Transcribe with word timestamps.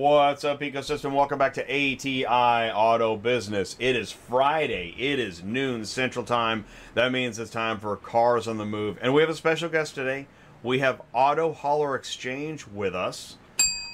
What's 0.00 0.44
up, 0.44 0.62
ecosystem? 0.62 1.12
Welcome 1.12 1.38
back 1.38 1.52
to 1.52 1.62
ATI 1.62 2.24
Auto 2.24 3.18
Business. 3.18 3.76
It 3.78 3.96
is 3.96 4.10
Friday. 4.10 4.94
It 4.96 5.18
is 5.18 5.44
noon 5.44 5.84
Central 5.84 6.24
Time. 6.24 6.64
That 6.94 7.12
means 7.12 7.38
it's 7.38 7.50
time 7.50 7.78
for 7.78 7.94
Cars 7.98 8.48
on 8.48 8.56
the 8.56 8.64
Move. 8.64 8.96
And 9.02 9.12
we 9.12 9.20
have 9.20 9.28
a 9.28 9.34
special 9.34 9.68
guest 9.68 9.94
today. 9.94 10.26
We 10.62 10.78
have 10.78 11.02
Auto 11.12 11.52
Hauler 11.52 11.96
Exchange 11.96 12.66
with 12.66 12.94
us. 12.94 13.36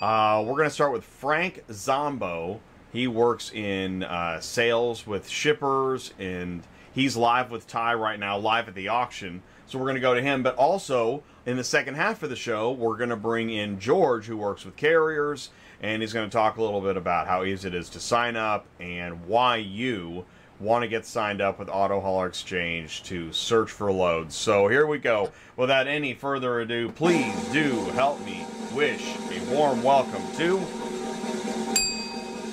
Uh, 0.00 0.44
we're 0.46 0.54
going 0.54 0.68
to 0.68 0.74
start 0.74 0.92
with 0.92 1.02
Frank 1.02 1.64
Zombo. 1.72 2.60
He 2.92 3.08
works 3.08 3.50
in 3.50 4.04
uh, 4.04 4.40
sales 4.40 5.08
with 5.08 5.28
shippers, 5.28 6.14
and 6.20 6.62
he's 6.92 7.16
live 7.16 7.50
with 7.50 7.66
Ty 7.66 7.94
right 7.94 8.20
now, 8.20 8.38
live 8.38 8.68
at 8.68 8.76
the 8.76 8.86
auction. 8.86 9.42
So 9.66 9.76
we're 9.76 9.86
going 9.86 9.96
to 9.96 10.00
go 10.00 10.14
to 10.14 10.22
him. 10.22 10.44
But 10.44 10.54
also, 10.54 11.24
in 11.46 11.56
the 11.56 11.64
second 11.64 11.96
half 11.96 12.22
of 12.22 12.30
the 12.30 12.36
show, 12.36 12.70
we're 12.70 12.96
going 12.96 13.10
to 13.10 13.16
bring 13.16 13.50
in 13.50 13.80
George, 13.80 14.26
who 14.26 14.36
works 14.36 14.64
with 14.64 14.76
carriers, 14.76 15.50
and 15.80 16.02
he's 16.02 16.12
going 16.12 16.28
to 16.28 16.32
talk 16.34 16.56
a 16.56 16.62
little 16.62 16.80
bit 16.80 16.96
about 16.96 17.26
how 17.26 17.44
easy 17.44 17.68
it 17.68 17.74
is 17.74 17.88
to 17.90 18.00
sign 18.00 18.36
up 18.36 18.66
and 18.80 19.26
why 19.26 19.56
you 19.56 20.24
want 20.58 20.82
to 20.82 20.88
get 20.88 21.04
signed 21.04 21.40
up 21.40 21.58
with 21.58 21.68
Auto 21.68 22.00
Hauler 22.00 22.26
Exchange 22.26 23.02
to 23.04 23.32
search 23.32 23.70
for 23.70 23.92
loads. 23.92 24.34
So 24.34 24.68
here 24.68 24.86
we 24.86 24.98
go. 24.98 25.30
Without 25.56 25.86
any 25.86 26.14
further 26.14 26.60
ado, 26.60 26.90
please 26.92 27.34
do 27.52 27.84
help 27.90 28.24
me 28.24 28.46
wish 28.72 29.16
a 29.30 29.54
warm 29.54 29.82
welcome 29.82 30.22
to 30.36 30.58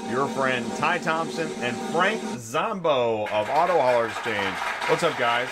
your 0.10 0.28
friend 0.28 0.70
Ty 0.78 1.00
Thompson 1.00 1.52
and 1.64 1.76
Frank 1.92 2.22
Zombo 2.38 3.28
of 3.30 3.50
Auto 3.50 3.80
Hauler 3.80 4.08
Exchange. 4.08 4.56
What's 4.88 5.04
up, 5.04 5.18
guys? 5.18 5.48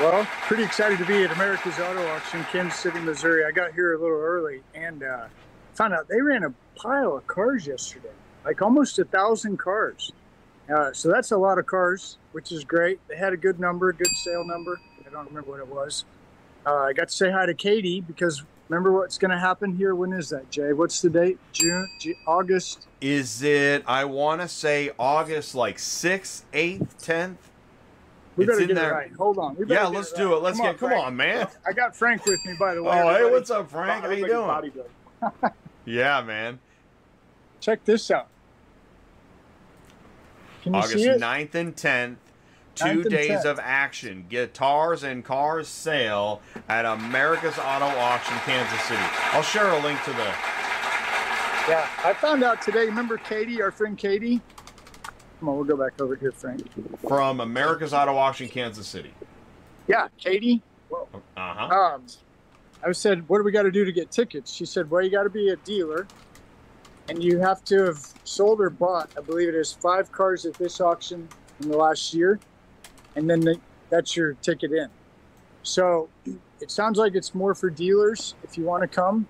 Well, 0.00 0.26
pretty 0.42 0.62
excited 0.62 0.98
to 0.98 1.06
be 1.06 1.24
at 1.24 1.32
America's 1.32 1.78
Auto 1.78 2.06
Auction, 2.08 2.44
Kansas 2.52 2.78
City, 2.78 3.00
Missouri. 3.00 3.46
I 3.46 3.50
got 3.50 3.72
here 3.72 3.94
a 3.94 3.98
little 3.98 4.18
early 4.18 4.62
and 4.74 5.02
uh, 5.02 5.28
found 5.76 5.94
out 5.94 6.08
they 6.08 6.20
ran 6.20 6.42
a 6.44 6.52
pile 6.76 7.16
of 7.16 7.26
cars 7.26 7.66
yesterday, 7.66 8.10
like 8.44 8.62
almost 8.62 8.98
a 8.98 9.04
thousand 9.04 9.58
cars. 9.58 10.12
Uh, 10.74 10.92
so 10.92 11.10
that's 11.10 11.30
a 11.30 11.36
lot 11.36 11.58
of 11.58 11.66
cars, 11.66 12.18
which 12.32 12.50
is 12.50 12.64
great. 12.64 12.98
They 13.08 13.16
had 13.16 13.32
a 13.32 13.36
good 13.36 13.60
number, 13.60 13.90
a 13.90 13.94
good 13.94 14.08
sale 14.08 14.44
number. 14.44 14.80
I 15.06 15.10
don't 15.10 15.26
remember 15.28 15.50
what 15.50 15.60
it 15.60 15.68
was. 15.68 16.04
Uh, 16.64 16.74
I 16.78 16.92
got 16.92 17.08
to 17.08 17.14
say 17.14 17.30
hi 17.30 17.46
to 17.46 17.54
Katie 17.54 18.00
because 18.00 18.42
remember 18.68 18.90
what's 18.92 19.18
going 19.18 19.30
to 19.30 19.38
happen 19.38 19.76
here. 19.76 19.94
When 19.94 20.12
is 20.12 20.30
that, 20.30 20.50
Jay? 20.50 20.72
What's 20.72 21.00
the 21.00 21.10
date? 21.10 21.38
June, 21.52 21.88
G- 22.00 22.16
August. 22.26 22.88
Is 23.00 23.42
it, 23.42 23.84
I 23.86 24.04
want 24.06 24.40
to 24.40 24.48
say 24.48 24.90
August 24.98 25.54
like 25.54 25.76
6th, 25.76 26.42
8th, 26.52 26.96
10th? 27.00 27.36
We 28.36 28.44
It's 28.44 28.50
better 28.50 28.60
in 28.62 28.66
get 28.68 28.74
there. 28.74 28.90
it 28.90 28.94
right. 28.94 29.12
Hold 29.16 29.38
on. 29.38 29.56
Yeah, 29.68 29.86
let's 29.86 30.10
it 30.12 30.16
do 30.16 30.30
right. 30.30 30.36
it. 30.38 30.42
Let's 30.42 30.56
Come 30.58 30.66
get, 30.66 30.70
on, 30.70 30.78
come 30.78 30.88
Frank. 30.90 31.06
on, 31.06 31.16
man. 31.16 31.46
I 31.66 31.72
got 31.72 31.94
Frank 31.94 32.26
with 32.26 32.44
me, 32.44 32.54
by 32.58 32.74
the 32.74 32.82
way. 32.82 32.90
Oh, 33.00 33.14
hey, 33.14 33.30
what's 33.30 33.50
up, 33.50 33.70
Frank? 33.70 34.04
How 34.04 34.10
you 34.10 34.26
doing? 34.26 34.86
Yeah, 35.86 36.20
man. 36.20 36.58
Check 37.60 37.84
this 37.84 38.10
out. 38.10 38.28
Can 40.62 40.74
you 40.74 40.80
August 40.80 40.94
see 40.94 41.04
it? 41.04 41.20
9th 41.20 41.54
and 41.54 41.74
10th. 41.76 42.16
2 42.74 42.84
9th 42.84 42.92
and 43.02 43.10
days 43.10 43.30
10th. 43.30 43.44
of 43.46 43.58
action. 43.60 44.26
Guitars 44.28 45.02
and 45.02 45.24
cars 45.24 45.68
sale 45.68 46.42
at 46.68 46.84
America's 46.84 47.58
Auto 47.58 47.86
Auction, 47.86 48.36
Kansas 48.44 48.80
City. 48.82 49.00
I'll 49.32 49.42
share 49.42 49.70
a 49.70 49.82
link 49.82 50.02
to 50.04 50.10
the. 50.10 50.34
Yeah, 51.68 51.88
I 52.04 52.12
found 52.12 52.42
out 52.44 52.60
today. 52.60 52.84
Remember 52.86 53.16
Katie, 53.16 53.62
our 53.62 53.70
friend 53.70 53.96
Katie? 53.96 54.42
Come 55.40 55.48
on, 55.48 55.56
we'll 55.56 55.64
go 55.64 55.76
back 55.76 56.00
over 56.00 56.16
here, 56.16 56.32
Frank. 56.32 56.62
From 57.06 57.40
America's 57.40 57.94
Auto 57.94 58.16
Auction, 58.16 58.48
Kansas 58.48 58.86
City. 58.86 59.12
Yeah, 59.88 60.08
Katie. 60.18 60.62
Uh 60.92 61.18
huh. 61.36 61.94
Um, 61.94 62.06
I 62.86 62.92
said, 62.92 63.28
what 63.28 63.38
do 63.38 63.44
we 63.44 63.50
got 63.50 63.64
to 63.64 63.72
do 63.72 63.84
to 63.84 63.90
get 63.90 64.12
tickets? 64.12 64.52
She 64.52 64.64
said, 64.64 64.88
well, 64.88 65.02
you 65.02 65.10
got 65.10 65.24
to 65.24 65.30
be 65.30 65.48
a 65.48 65.56
dealer, 65.56 66.06
and 67.08 67.22
you 67.22 67.40
have 67.40 67.64
to 67.64 67.82
have 67.84 67.98
sold 68.22 68.60
or 68.60 68.70
bought, 68.70 69.10
I 69.18 69.22
believe 69.22 69.48
it 69.48 69.56
is, 69.56 69.72
five 69.72 70.12
cars 70.12 70.46
at 70.46 70.54
this 70.54 70.80
auction 70.80 71.28
in 71.60 71.68
the 71.68 71.76
last 71.76 72.14
year, 72.14 72.38
and 73.16 73.28
then 73.28 73.40
the, 73.40 73.58
that's 73.90 74.16
your 74.16 74.34
ticket 74.34 74.70
in. 74.70 74.88
So 75.64 76.08
it 76.60 76.70
sounds 76.70 76.96
like 76.96 77.16
it's 77.16 77.34
more 77.34 77.56
for 77.56 77.70
dealers. 77.70 78.36
If 78.44 78.56
you 78.56 78.62
want 78.62 78.82
to 78.82 78.88
come, 78.88 79.26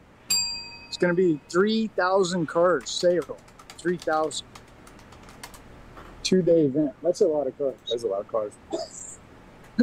it's 0.87 0.99
going 0.99 1.15
to 1.15 1.17
be 1.17 1.41
three 1.51 1.87
thousand 1.89 2.47
cars 2.47 2.91
sale, 2.91 3.39
three 3.79 3.97
thousand. 3.97 4.47
Two 6.23 6.43
day 6.43 6.63
event. 6.63 6.93
That's 7.03 7.23
a 7.23 7.27
lot 7.27 7.47
of 7.47 7.57
cars. 7.57 7.77
There's 7.89 8.03
a 8.03 8.09
lot 8.09 8.21
of 8.21 8.29
cars. 8.29 8.53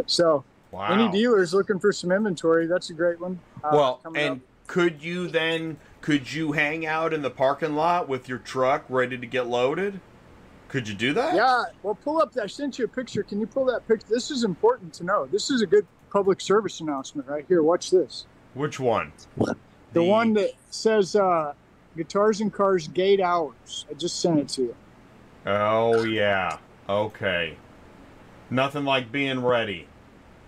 So 0.06 0.44
Wow. 0.74 0.92
any 0.92 1.08
dealers 1.09 1.53
looking 1.53 1.80
for 1.80 1.92
some 1.92 2.12
inventory, 2.12 2.66
that's 2.66 2.90
a 2.90 2.94
great 2.94 3.20
one. 3.22 3.40
Uh, 3.63 3.69
Well, 3.74 4.01
and 4.16 4.34
up. 4.34 4.40
could 4.68 5.03
you 5.03 5.28
then 5.28 5.78
could 6.01 6.31
you 6.34 6.51
hang 6.51 6.85
out 6.85 7.13
in 7.13 7.22
the 7.22 7.29
parking 7.29 7.75
lot 7.75 8.09
with 8.09 8.28
your 8.28 8.40
truck 8.40 8.84
ready 8.90 9.18
to 9.18 9.25
get 9.25 9.47
loaded? 9.47 10.00
Could 10.68 10.88
you 10.88 10.96
do 10.96 11.13
that? 11.13 11.35
Yeah, 11.35 11.66
well, 11.84 11.96
pull 11.96 12.19
up. 12.22 12.35
I 12.41 12.47
sent 12.47 12.79
you 12.79 12.85
a 12.85 12.88
picture. 12.88 13.22
Can 13.23 13.40
you 13.40 13.46
pull 13.47 13.66
that 13.66 13.88
picture? 13.88 14.07
This 14.09 14.31
is 14.31 14.44
important 14.44 14.94
to 14.96 15.03
know. 15.03 15.28
This 15.28 15.52
is 15.52 15.62
a 15.62 15.68
good 15.68 15.85
public 16.09 16.41
service 16.41 16.79
announcement 16.79 17.28
right 17.28 17.46
here. 17.47 17.62
Watch 17.62 17.91
this. 17.91 18.25
Which 18.56 18.79
one? 18.79 19.13
The, 19.94 20.03
one 20.03 20.34
that 20.34 20.52
says 20.72 21.16
uh, 21.16 21.53
"Guitars 21.96 22.41
and 22.41 22.52
Cars 22.52 22.88
Gate 22.88 23.22
Hours." 23.22 23.85
I 23.90 23.94
just 23.94 24.19
sent 24.19 24.40
it 24.40 24.50
to 24.50 24.62
you. 24.63 24.75
Oh 25.46 26.03
yeah. 26.03 26.57
Okay. 26.90 27.56
Nothing 28.50 28.85
like 28.85 29.12
being 29.12 29.44
ready. 29.44 29.88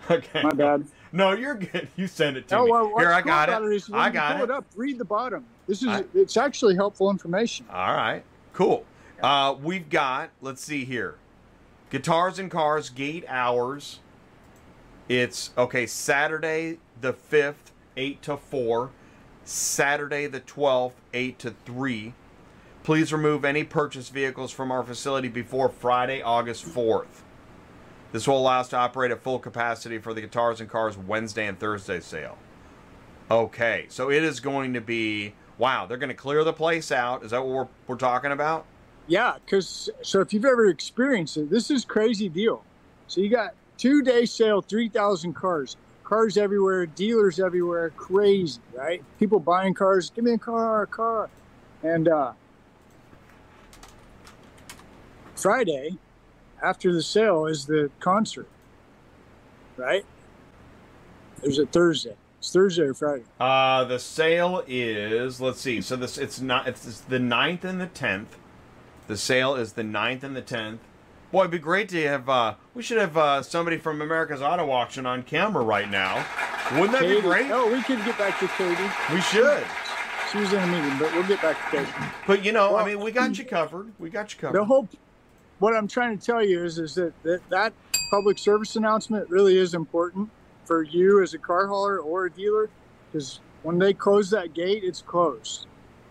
Okay. 0.08 0.40
My 0.44 0.52
bad. 0.52 0.86
No, 1.12 1.32
you're 1.32 1.54
good. 1.54 1.88
You 1.96 2.06
send 2.08 2.36
it 2.36 2.48
to 2.48 2.54
No, 2.56 2.64
me. 2.66 2.70
well, 2.72 2.92
Here, 2.98 3.12
I 3.12 3.22
cool 3.22 3.30
got 3.30 3.48
it. 3.48 3.88
when 3.90 4.00
I 4.00 4.10
got 4.10 4.32
pull 4.34 4.40
it. 4.42 4.44
it 4.44 4.50
up. 4.50 4.64
Read 4.74 4.98
the 4.98 5.04
bottom. 5.04 5.44
This 5.66 5.82
is 5.82 5.88
I- 5.88 6.04
it's 6.14 6.36
actually 6.36 6.74
helpful 6.74 7.10
information. 7.10 7.66
All 7.72 7.94
right. 7.94 8.22
Cool. 8.52 8.84
Uh, 9.22 9.54
we've 9.62 9.88
got. 9.88 10.30
Let's 10.42 10.62
see 10.62 10.84
here. 10.84 11.14
Guitars 11.90 12.38
and 12.38 12.50
Cars 12.50 12.90
Gate 12.90 13.24
Hours. 13.28 14.00
It's 15.08 15.52
okay. 15.56 15.86
Saturday 15.86 16.78
the 17.00 17.12
fifth, 17.12 17.72
eight 17.96 18.20
to 18.22 18.36
four. 18.36 18.90
Saturday 19.44 20.26
the 20.26 20.40
twelfth, 20.40 20.96
eight 21.14 21.38
to 21.38 21.54
three. 21.64 22.14
Please 22.82 23.12
remove 23.12 23.44
any 23.44 23.62
purchased 23.64 24.12
vehicles 24.12 24.50
from 24.50 24.70
our 24.72 24.82
facility 24.82 25.28
before 25.28 25.68
Friday, 25.68 26.20
August 26.22 26.64
fourth. 26.64 27.22
This 28.16 28.26
will 28.26 28.38
allow 28.38 28.60
us 28.60 28.68
to 28.68 28.78
operate 28.78 29.10
at 29.10 29.22
full 29.22 29.38
capacity 29.38 29.98
for 29.98 30.14
the 30.14 30.22
Guitars 30.22 30.62
and 30.62 30.70
Cars 30.70 30.96
Wednesday 30.96 31.46
and 31.46 31.60
Thursday 31.60 32.00
sale. 32.00 32.38
Okay, 33.30 33.84
so 33.90 34.10
it 34.10 34.24
is 34.24 34.40
going 34.40 34.72
to 34.72 34.80
be 34.80 35.34
wow. 35.58 35.84
They're 35.84 35.98
going 35.98 36.08
to 36.08 36.14
clear 36.14 36.42
the 36.42 36.54
place 36.54 36.90
out. 36.90 37.24
Is 37.24 37.32
that 37.32 37.44
what 37.44 37.54
we're, 37.54 37.68
we're 37.86 37.96
talking 37.96 38.32
about? 38.32 38.64
Yeah, 39.06 39.34
because 39.44 39.90
so 40.00 40.22
if 40.22 40.32
you've 40.32 40.46
ever 40.46 40.66
experienced 40.68 41.36
it, 41.36 41.50
this 41.50 41.70
is 41.70 41.84
crazy 41.84 42.30
deal. 42.30 42.64
So 43.06 43.20
you 43.20 43.28
got 43.28 43.52
two 43.76 44.00
day 44.00 44.24
sale, 44.24 44.62
three 44.62 44.88
thousand 44.88 45.34
cars, 45.34 45.76
cars 46.02 46.38
everywhere, 46.38 46.86
dealers 46.86 47.38
everywhere, 47.38 47.90
crazy, 47.90 48.60
right? 48.72 49.04
People 49.18 49.40
buying 49.40 49.74
cars. 49.74 50.08
Give 50.08 50.24
me 50.24 50.32
a 50.32 50.38
car, 50.38 50.84
a 50.84 50.86
car, 50.86 51.28
and 51.82 52.08
uh, 52.08 52.32
Friday 55.34 55.98
after 56.62 56.92
the 56.92 57.02
sale 57.02 57.46
is 57.46 57.66
the 57.66 57.90
concert, 58.00 58.48
right? 59.76 60.04
There's 61.42 61.58
a 61.58 61.66
Thursday. 61.66 62.16
It's 62.38 62.52
Thursday 62.52 62.82
or 62.82 62.94
Friday. 62.94 63.24
Uh, 63.40 63.84
the 63.84 63.98
sale 63.98 64.62
is 64.66 65.40
let's 65.40 65.60
see. 65.60 65.80
So 65.80 65.96
this 65.96 66.18
it's 66.18 66.40
not 66.40 66.68
it's, 66.68 66.86
it's 66.86 67.00
the 67.00 67.18
9th 67.18 67.64
and 67.64 67.80
the 67.80 67.86
tenth. 67.86 68.36
The 69.06 69.16
sale 69.16 69.54
is 69.54 69.74
the 69.74 69.82
9th 69.82 70.22
and 70.22 70.36
the 70.36 70.42
tenth. 70.42 70.80
Boy, 71.32 71.40
it'd 71.40 71.50
be 71.50 71.58
great 71.58 71.88
to 71.90 72.02
have. 72.06 72.28
Uh, 72.28 72.54
we 72.74 72.82
should 72.82 72.98
have 72.98 73.16
uh, 73.16 73.42
somebody 73.42 73.78
from 73.78 74.00
America's 74.00 74.40
Auto 74.40 74.70
Auction 74.70 75.06
on 75.06 75.22
camera 75.22 75.62
right 75.62 75.90
now. 75.90 76.24
Wouldn't 76.72 76.92
that 76.92 77.02
Katie, 77.02 77.16
be 77.16 77.20
great? 77.20 77.50
Oh, 77.50 77.70
we 77.72 77.82
could 77.82 78.04
get 78.04 78.16
back 78.16 78.38
to 78.40 78.48
Katie. 78.48 78.90
We 79.12 79.20
should. 79.20 79.64
She 80.30 80.38
was 80.38 80.52
in 80.52 80.60
a 80.60 80.66
meeting, 80.66 80.98
but 80.98 81.12
we'll 81.12 81.26
get 81.26 81.40
back 81.42 81.70
to 81.70 81.76
Katie. 81.76 81.92
But 82.26 82.44
you 82.44 82.52
know, 82.52 82.76
I 82.76 82.84
mean, 82.84 83.00
we 83.00 83.10
got 83.10 83.38
you 83.38 83.44
covered. 83.44 83.92
We 83.98 84.10
got 84.10 84.32
you 84.32 84.40
covered. 84.40 84.58
the 84.58 84.64
whole 84.64 84.88
what 85.58 85.74
i'm 85.74 85.88
trying 85.88 86.16
to 86.18 86.24
tell 86.24 86.44
you 86.44 86.64
is 86.64 86.78
is 86.78 86.94
that 86.94 87.12
that, 87.22 87.40
that 87.50 87.72
public 88.10 88.38
service 88.38 88.76
announcement 88.76 89.28
really 89.30 89.56
is 89.58 89.74
important 89.74 90.30
for 90.64 90.82
you 90.82 91.22
as 91.22 91.34
a 91.34 91.38
car 91.38 91.66
hauler 91.66 91.98
or 91.98 92.26
a 92.26 92.30
dealer 92.30 92.68
because 93.12 93.40
when 93.62 93.78
they 93.78 93.92
close 93.92 94.30
that 94.30 94.54
gate 94.54 94.82
it's 94.84 95.02
closed 95.02 95.66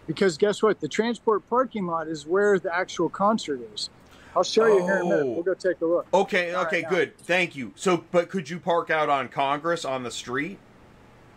because 0.07 0.37
guess 0.37 0.61
what 0.61 0.79
the 0.79 0.87
transport 0.87 1.47
parking 1.49 1.85
lot 1.85 2.07
is 2.07 2.25
where 2.25 2.59
the 2.59 2.73
actual 2.75 3.09
concert 3.09 3.59
is 3.73 3.89
i'll 4.35 4.43
show 4.43 4.65
you 4.65 4.81
here 4.83 4.97
in 4.97 5.01
a 5.01 5.09
minute 5.09 5.23
Oh. 5.25 5.31
we'll 5.31 5.43
go 5.43 5.53
take 5.53 5.79
a 5.81 5.85
look 5.85 6.07
Okay, 6.13 6.53
All 6.53 6.65
okay, 6.65 6.77
right, 6.77 6.83
now. 6.83 6.89
good. 6.89 7.17
Thank 7.19 7.55
you. 7.55 7.71
So, 7.75 8.03
but 8.11 8.29
could 8.29 8.49
you 8.49 8.59
park 8.59 8.89
out 8.89 9.09
on 9.09 9.29
Congress 9.29 9.85
on 9.85 10.03
the 10.03 10.11
street? 10.11 10.57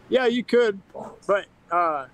yeah 0.08 0.26
you 0.26 0.42
could 0.42 0.80
but 1.26 1.46
uh 1.70 2.06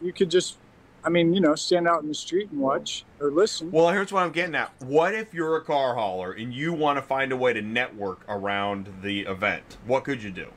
you 0.00 0.12
could 0.12 0.30
just 0.30 0.56
i 1.04 1.08
mean 1.08 1.32
you 1.32 1.40
know 1.40 1.54
stand 1.54 1.88
out 1.88 2.02
in 2.02 2.08
the 2.08 2.14
street 2.14 2.50
and 2.50 2.60
watch 2.60 3.04
or 3.20 3.30
listen 3.30 3.70
Well, 3.70 3.90
here's 3.90 4.12
what 4.12 4.22
I'm 4.24 4.32
getting 4.32 4.54
at. 4.54 4.72
What 4.80 5.14
if 5.14 5.34
you're 5.34 5.56
a 5.56 5.62
car 5.62 5.94
hauler 5.94 6.32
and 6.32 6.52
you 6.54 6.72
want 6.72 6.96
to 6.98 7.02
find 7.02 7.32
a 7.32 7.36
way 7.36 7.52
to 7.52 7.60
network 7.62 8.20
around 8.28 8.88
the 9.02 9.20
event? 9.20 9.76
What 9.86 10.04
could 10.04 10.22
you 10.22 10.30
do? 10.30 10.48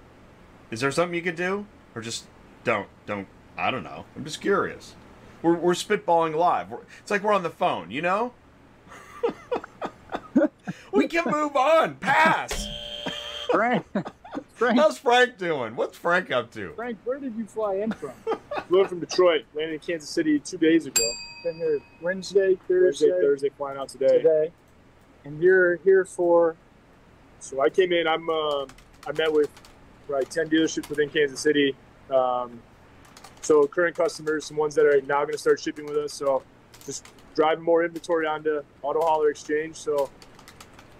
Is 0.71 0.79
there 0.79 0.91
something 0.91 1.13
you 1.13 1.21
could 1.21 1.35
do, 1.35 1.65
or 1.93 2.01
just 2.01 2.25
don't 2.63 2.87
don't? 3.05 3.27
I 3.57 3.69
don't 3.69 3.83
know. 3.83 4.05
I'm 4.15 4.23
just 4.23 4.41
curious. 4.41 4.95
we're, 5.41 5.55
we're 5.55 5.73
spitballing 5.73 6.35
live. 6.35 6.69
We're, 6.71 6.79
it's 7.01 7.11
like 7.11 7.21
we're 7.21 7.33
on 7.33 7.43
the 7.43 7.49
phone, 7.49 7.91
you 7.91 8.01
know. 8.01 8.33
we 10.91 11.07
can 11.07 11.25
move 11.29 11.55
on. 11.55 11.95
Pass. 11.95 12.67
Frank, 13.51 13.85
Frank, 14.53 14.79
How's 14.79 14.97
Frank 14.97 15.37
doing? 15.37 15.75
What's 15.75 15.97
Frank 15.97 16.31
up 16.31 16.49
to? 16.53 16.73
Frank, 16.75 16.97
where 17.03 17.19
did 17.19 17.35
you 17.35 17.45
fly 17.45 17.75
in 17.75 17.91
from? 17.91 18.13
Flew 18.73 18.81
in 18.81 18.87
from 18.87 18.99
Detroit, 18.99 19.45
landed 19.53 19.75
in 19.75 19.79
Kansas 19.81 20.09
City 20.09 20.39
two 20.39 20.57
days 20.57 20.87
ago. 20.87 21.03
Been 21.43 21.57
here 21.57 21.79
Wednesday, 22.01 22.57
Thursday, 22.67 23.09
Thursday, 23.09 23.09
Thursday, 23.21 23.49
flying 23.49 23.77
out 23.77 23.87
today. 23.87 24.17
today, 24.17 24.51
and 25.25 25.39
you're 25.43 25.75
here 25.75 26.03
for 26.05 26.55
So 27.39 27.61
I 27.61 27.69
came 27.69 27.93
in. 27.93 28.07
I'm. 28.07 28.27
Uh, 28.27 28.65
I 29.05 29.11
met 29.15 29.31
with 29.31 29.51
right 30.07 30.27
ten 30.27 30.49
dealerships 30.49 30.89
within 30.89 31.07
Kansas 31.09 31.39
City. 31.39 31.75
Um, 32.09 32.63
so 33.41 33.67
current 33.67 33.95
customers, 33.95 34.45
some 34.45 34.57
ones 34.57 34.73
that 34.73 34.87
are 34.87 34.99
now 35.01 35.21
going 35.21 35.33
to 35.33 35.37
start 35.37 35.59
shipping 35.59 35.85
with 35.85 35.97
us. 35.97 36.13
So 36.13 36.41
just 36.83 37.05
driving 37.35 37.63
more 37.63 37.83
inventory 37.83 38.25
onto 38.25 38.63
Auto 38.81 39.01
Hauler 39.01 39.29
Exchange. 39.29 39.75
So 39.75 40.09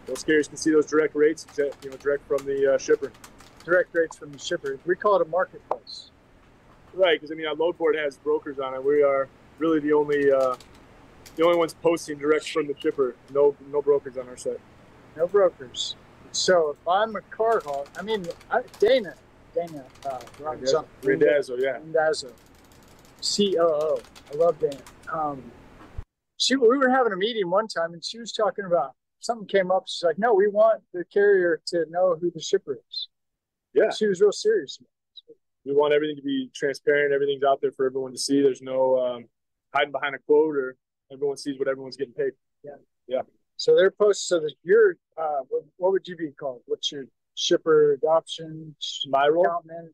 those 0.06 0.24
carriers 0.24 0.48
can 0.48 0.58
see 0.58 0.69
those 0.69 0.86
direct 0.86 1.16
rates, 1.16 1.48
you 1.58 1.90
know, 1.90 1.98
direct 1.98 2.28
from 2.28 2.46
the 2.46 2.76
uh, 2.76 2.78
shipper. 2.78 3.12
direct 3.66 3.96
rates 3.96 4.16
from 4.16 4.31
the 4.31 4.38
shipper. 4.38 4.78
We 4.86 4.96
call 4.96 5.16
it 5.16 5.26
a 5.26 5.30
marketplace. 5.30 6.12
Right, 6.94 7.19
because 7.19 7.31
I 7.31 7.36
mean, 7.36 7.48
our 7.48 7.56
load 7.56 7.78
board 7.78 7.95
has 7.95 8.18
brokers 8.18 8.60
on 8.60 8.74
it. 8.75 8.84
We 8.84 9.01
are 9.01 9.28
really 9.57 9.80
the 9.80 9.94
only 9.94 10.31
uh, 10.31 10.56
the 11.36 11.44
only 11.44 11.57
ones 11.57 11.74
posting 11.74 12.18
direct 12.18 12.50
from 12.51 12.68
the 12.68 12.75
shipper. 12.80 13.16
No, 13.31 13.56
no 13.72 13.81
brokers 13.81 14.18
on 14.18 14.28
our 14.30 14.38
site. 14.38 14.60
No 15.16 15.28
brokers. 15.28 15.95
So 16.31 16.72
if 16.72 16.88
I'm 16.88 17.16
a 17.16 17.22
car 17.22 17.62
hauler, 17.66 17.86
I 17.98 18.01
mean, 18.01 18.25
I, 18.50 18.62
Dana, 18.80 19.13
Dana, 19.54 19.86
uh, 20.06 20.19
runs 20.40 20.74
up. 20.74 20.88
Randazzo, 21.04 21.57
yeah. 21.57 21.74
Randazzo, 21.74 22.31
COO. 23.22 24.00
I 24.31 24.36
love 24.36 24.60
Dana. 24.60 24.78
Um, 25.12 25.51
she, 26.38 26.56
we 26.56 26.78
were 26.78 26.90
having 26.90 27.13
a 27.13 27.18
meeting 27.18 27.50
one 27.50 27.68
time, 27.68 27.94
and 27.94 28.04
she 28.04 28.19
was 28.19 28.31
talking 28.31 28.66
about 28.66 28.94
something 29.19 29.48
came 29.48 29.72
up. 29.72 29.84
She's 29.88 30.04
like, 30.04 30.18
"No, 30.18 30.34
we 30.34 30.48
want 30.48 30.81
the 30.94 31.06
carrier 31.06 31.62
to 31.68 31.86
know 31.90 32.18
who 32.19 32.31
the 32.31 32.42
shipper 32.42 32.80
is." 32.90 33.07
Yeah. 33.74 33.92
She 33.92 34.07
was 34.07 34.22
real 34.22 34.31
serious. 34.31 34.80
We 35.65 35.74
want 35.74 35.94
everything 35.94 36.18
to 36.18 36.21
be 36.21 36.50
transparent. 36.54 37.13
Everything's 37.13 37.44
out 37.44 37.62
there 37.62 37.71
for 37.71 37.86
everyone 37.86 38.12
to 38.12 38.18
see. 38.18 38.42
There's 38.42 38.62
no 38.62 39.00
um, 39.00 39.25
hiding 39.74 39.92
behind 39.92 40.15
a 40.15 40.19
quote, 40.19 40.56
or 40.56 40.75
everyone 41.12 41.38
sees 41.38 41.57
what 41.57 41.68
everyone's 41.68 41.98
getting 41.98 42.13
paid. 42.13 42.31
Yeah. 42.63 42.75
Yeah. 43.07 43.21
So 43.57 43.75
they're 43.75 43.92
posted. 43.92 44.27
So 44.27 44.39
that 44.42 44.54
you're, 44.63 44.98
uh, 45.18 45.42
what, 45.50 45.63
what 45.77 45.92
would 45.94 46.07
you 46.07 46.18
be 46.18 46.31
called? 46.31 46.62
What's 46.65 46.92
your 46.92 47.06
shipper 47.36 47.94
adoption? 47.94 48.75
My 49.07 49.27
role? 49.27 49.48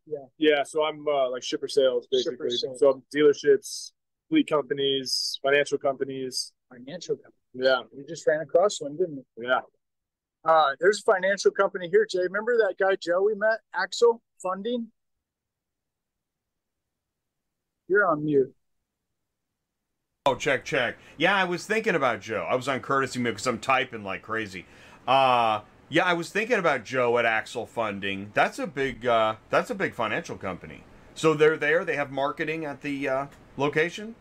Yeah. 0.08 0.18
Yeah, 0.38 0.64
so 0.64 0.84
I'm 0.84 1.08
uh, 1.08 1.30
like 1.30 1.44
shipper 1.44 1.68
sales 1.68 2.08
basically. 2.12 2.38
Shipper 2.38 2.50
sales. 2.50 2.80
So 2.80 3.04
dealerships, 3.16 3.92
fleet 4.30 4.50
companies, 4.50 5.40
financial 5.44 5.78
companies. 5.78 6.52
Financial 6.72 7.16
company. 7.16 7.34
Yeah, 7.54 7.82
We 7.96 8.06
just 8.06 8.26
ran 8.28 8.42
across 8.42 8.82
one, 8.82 8.98
didn't 8.98 9.24
we? 9.36 9.48
yeah. 9.48 9.60
Uh, 10.46 10.72
there's 10.80 11.00
a 11.00 11.12
financial 11.12 11.52
company 11.52 11.90
here, 11.90 12.08
Jay. 12.10 12.20
Remember 12.20 12.58
that 12.58 12.76
guy 12.80 12.96
Joe 12.96 13.24
we 13.24 13.36
met? 13.36 13.60
Axel 13.76 14.22
Funding. 14.42 14.88
You're 17.90 18.08
on 18.08 18.24
mute. 18.24 18.54
Oh, 20.28 20.36
check, 20.36 20.64
check. 20.64 20.98
Yeah, 21.18 21.36
I 21.36 21.44
was 21.44 21.66
thinking 21.66 21.96
about 21.96 22.22
Joe. 22.22 22.46
I 22.48 22.56
was 22.56 22.68
on 22.68 22.82
courtesy 22.82 23.20
mode 23.20 23.34
because 23.34 23.48
I'm 23.48 23.60
typing 23.60 24.04
like 24.04 24.22
crazy. 24.22 24.66
Uh, 25.08 25.62
yeah, 25.90 26.06
I 26.06 26.14
was 26.14 26.30
thinking 26.30 26.60
about 26.60 26.86
Joe 26.86 27.18
at 27.18 27.26
Axel 27.26 27.66
Funding. 27.66 28.30
That's 28.36 28.60
a 28.60 28.68
big, 28.68 29.08
uh, 29.08 29.36
that's 29.50 29.72
a 29.72 29.76
big 29.76 29.96
financial 29.96 30.38
company. 30.38 30.84
So 31.16 31.34
they're 31.34 31.58
there. 31.58 31.84
They 31.84 31.96
have 31.96 32.12
marketing 32.12 32.64
at 32.64 32.82
the 32.82 33.10
uh, 33.10 33.26
location. 33.58 34.14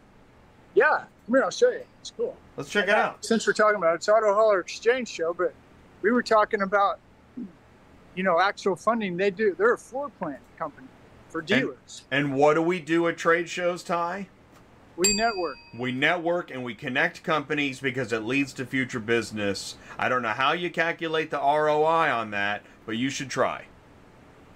Yeah, 0.74 1.04
come 1.26 1.34
here. 1.34 1.44
I'll 1.44 1.50
show 1.50 1.70
you. 1.70 1.82
It's 2.00 2.10
cool. 2.10 2.34
Let's 2.56 2.70
check 2.70 2.84
it 2.84 2.94
out. 2.94 3.22
Since 3.22 3.46
we're 3.46 3.52
talking 3.52 3.76
about 3.76 3.92
it, 3.92 3.96
it's 3.96 4.08
Auto 4.08 4.32
Hauler 4.32 4.60
Exchange 4.60 5.08
Show, 5.08 5.34
but 5.34 5.52
we 6.00 6.10
were 6.10 6.22
talking 6.22 6.62
about, 6.62 7.00
you 8.14 8.22
know, 8.22 8.40
Axel 8.40 8.76
Funding. 8.76 9.18
They 9.18 9.30
do. 9.30 9.54
They're 9.58 9.74
a 9.74 9.78
floor 9.78 10.08
plan 10.08 10.38
company 10.58 10.87
for 11.28 11.42
dealers. 11.42 12.02
And 12.10 12.34
what 12.34 12.54
do 12.54 12.62
we 12.62 12.80
do 12.80 13.06
at 13.08 13.16
trade 13.16 13.48
shows, 13.48 13.82
Ty? 13.82 14.28
we 14.98 15.14
network. 15.14 15.56
We 15.78 15.92
network 15.92 16.50
and 16.50 16.64
we 16.64 16.74
connect 16.74 17.22
companies 17.22 17.78
because 17.78 18.12
it 18.12 18.24
leads 18.24 18.52
to 18.54 18.66
future 18.66 18.98
business. 18.98 19.76
I 19.96 20.08
don't 20.08 20.22
know 20.22 20.30
how 20.30 20.52
you 20.52 20.70
calculate 20.70 21.30
the 21.30 21.38
ROI 21.38 22.10
on 22.10 22.32
that, 22.32 22.62
but 22.84 22.96
you 22.96 23.08
should 23.08 23.30
try. 23.30 23.64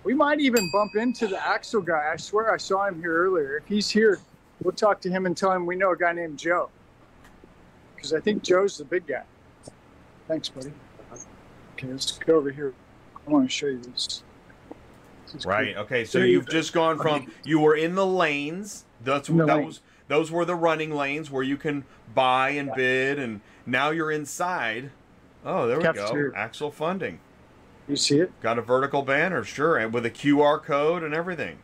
We 0.03 0.15
might 0.15 0.41
even 0.41 0.69
bump 0.73 0.97
into 0.97 1.29
the 1.29 1.47
Axel 1.47 1.81
guy. 1.81 2.11
I 2.13 2.17
swear 2.17 2.53
I 2.53 2.57
saw 2.57 2.89
him 2.89 3.01
here 3.01 3.15
earlier. 3.15 3.59
If 3.59 3.67
he's 3.67 3.89
here, 3.89 4.19
we'll 4.61 4.73
talk 4.73 5.01
to 5.03 5.11
him 5.11 5.27
and 5.27 5.37
tell 5.37 5.53
him 5.53 5.65
we 5.65 5.77
know 5.77 5.93
a 5.93 5.97
guy 5.97 6.13
named 6.13 6.39
Joe. 6.39 6.71
Because 7.95 8.13
I 8.13 8.19
think 8.19 8.43
Joe's 8.43 8.77
the 8.77 8.85
big 8.85 9.07
guy. 9.07 9.23
Thanks, 10.27 10.49
buddy. 10.49 10.73
Okay, 11.75 11.87
let's 11.87 12.19
go 12.19 12.35
over 12.35 12.51
here. 12.51 12.75
I 13.25 13.31
want 13.31 13.49
to 13.49 13.55
show 13.55 13.67
you 13.67 13.79
this. 13.79 14.25
Right. 15.45 15.77
Okay. 15.77 16.05
So 16.05 16.19
you've 16.19 16.49
just 16.49 16.73
gone 16.73 16.99
from 16.99 17.33
you 17.45 17.61
were 17.61 17.75
in 17.77 17.95
the 17.95 18.07
lanes. 18.07 18.85
That's 19.05 19.29
the 19.29 19.35
that 19.45 19.47
lane. 19.57 19.67
was 19.67 19.81
those 20.09 20.31
were 20.31 20.45
the 20.45 20.55
running 20.55 20.95
lanes 20.95 21.31
where 21.31 21.43
you 21.43 21.57
can 21.57 21.85
buy 22.15 22.51
and 22.51 22.69
Yeah. 22.69 22.75
bid, 22.75 23.19
and 23.19 23.41
now 23.67 23.91
you're 23.91 24.11
inside. 24.11 24.91
Oh, 25.45 25.67
there 25.67 25.79
we 25.79 25.83
go. 25.83 26.33
Axle 26.37 26.71
funding. 26.71 27.19
You 27.89 27.97
see 27.97 28.21
it? 28.21 28.31
Got 28.41 28.59
a 28.59 28.63
vertical 28.63 29.03
banner, 29.03 29.43
sure, 29.43 29.77
and 29.77 29.93
with 29.93 30.07
a 30.07 30.11
QR 30.11 30.59
code 30.63 31.03
and 31.03 31.13
everything. 31.15 31.59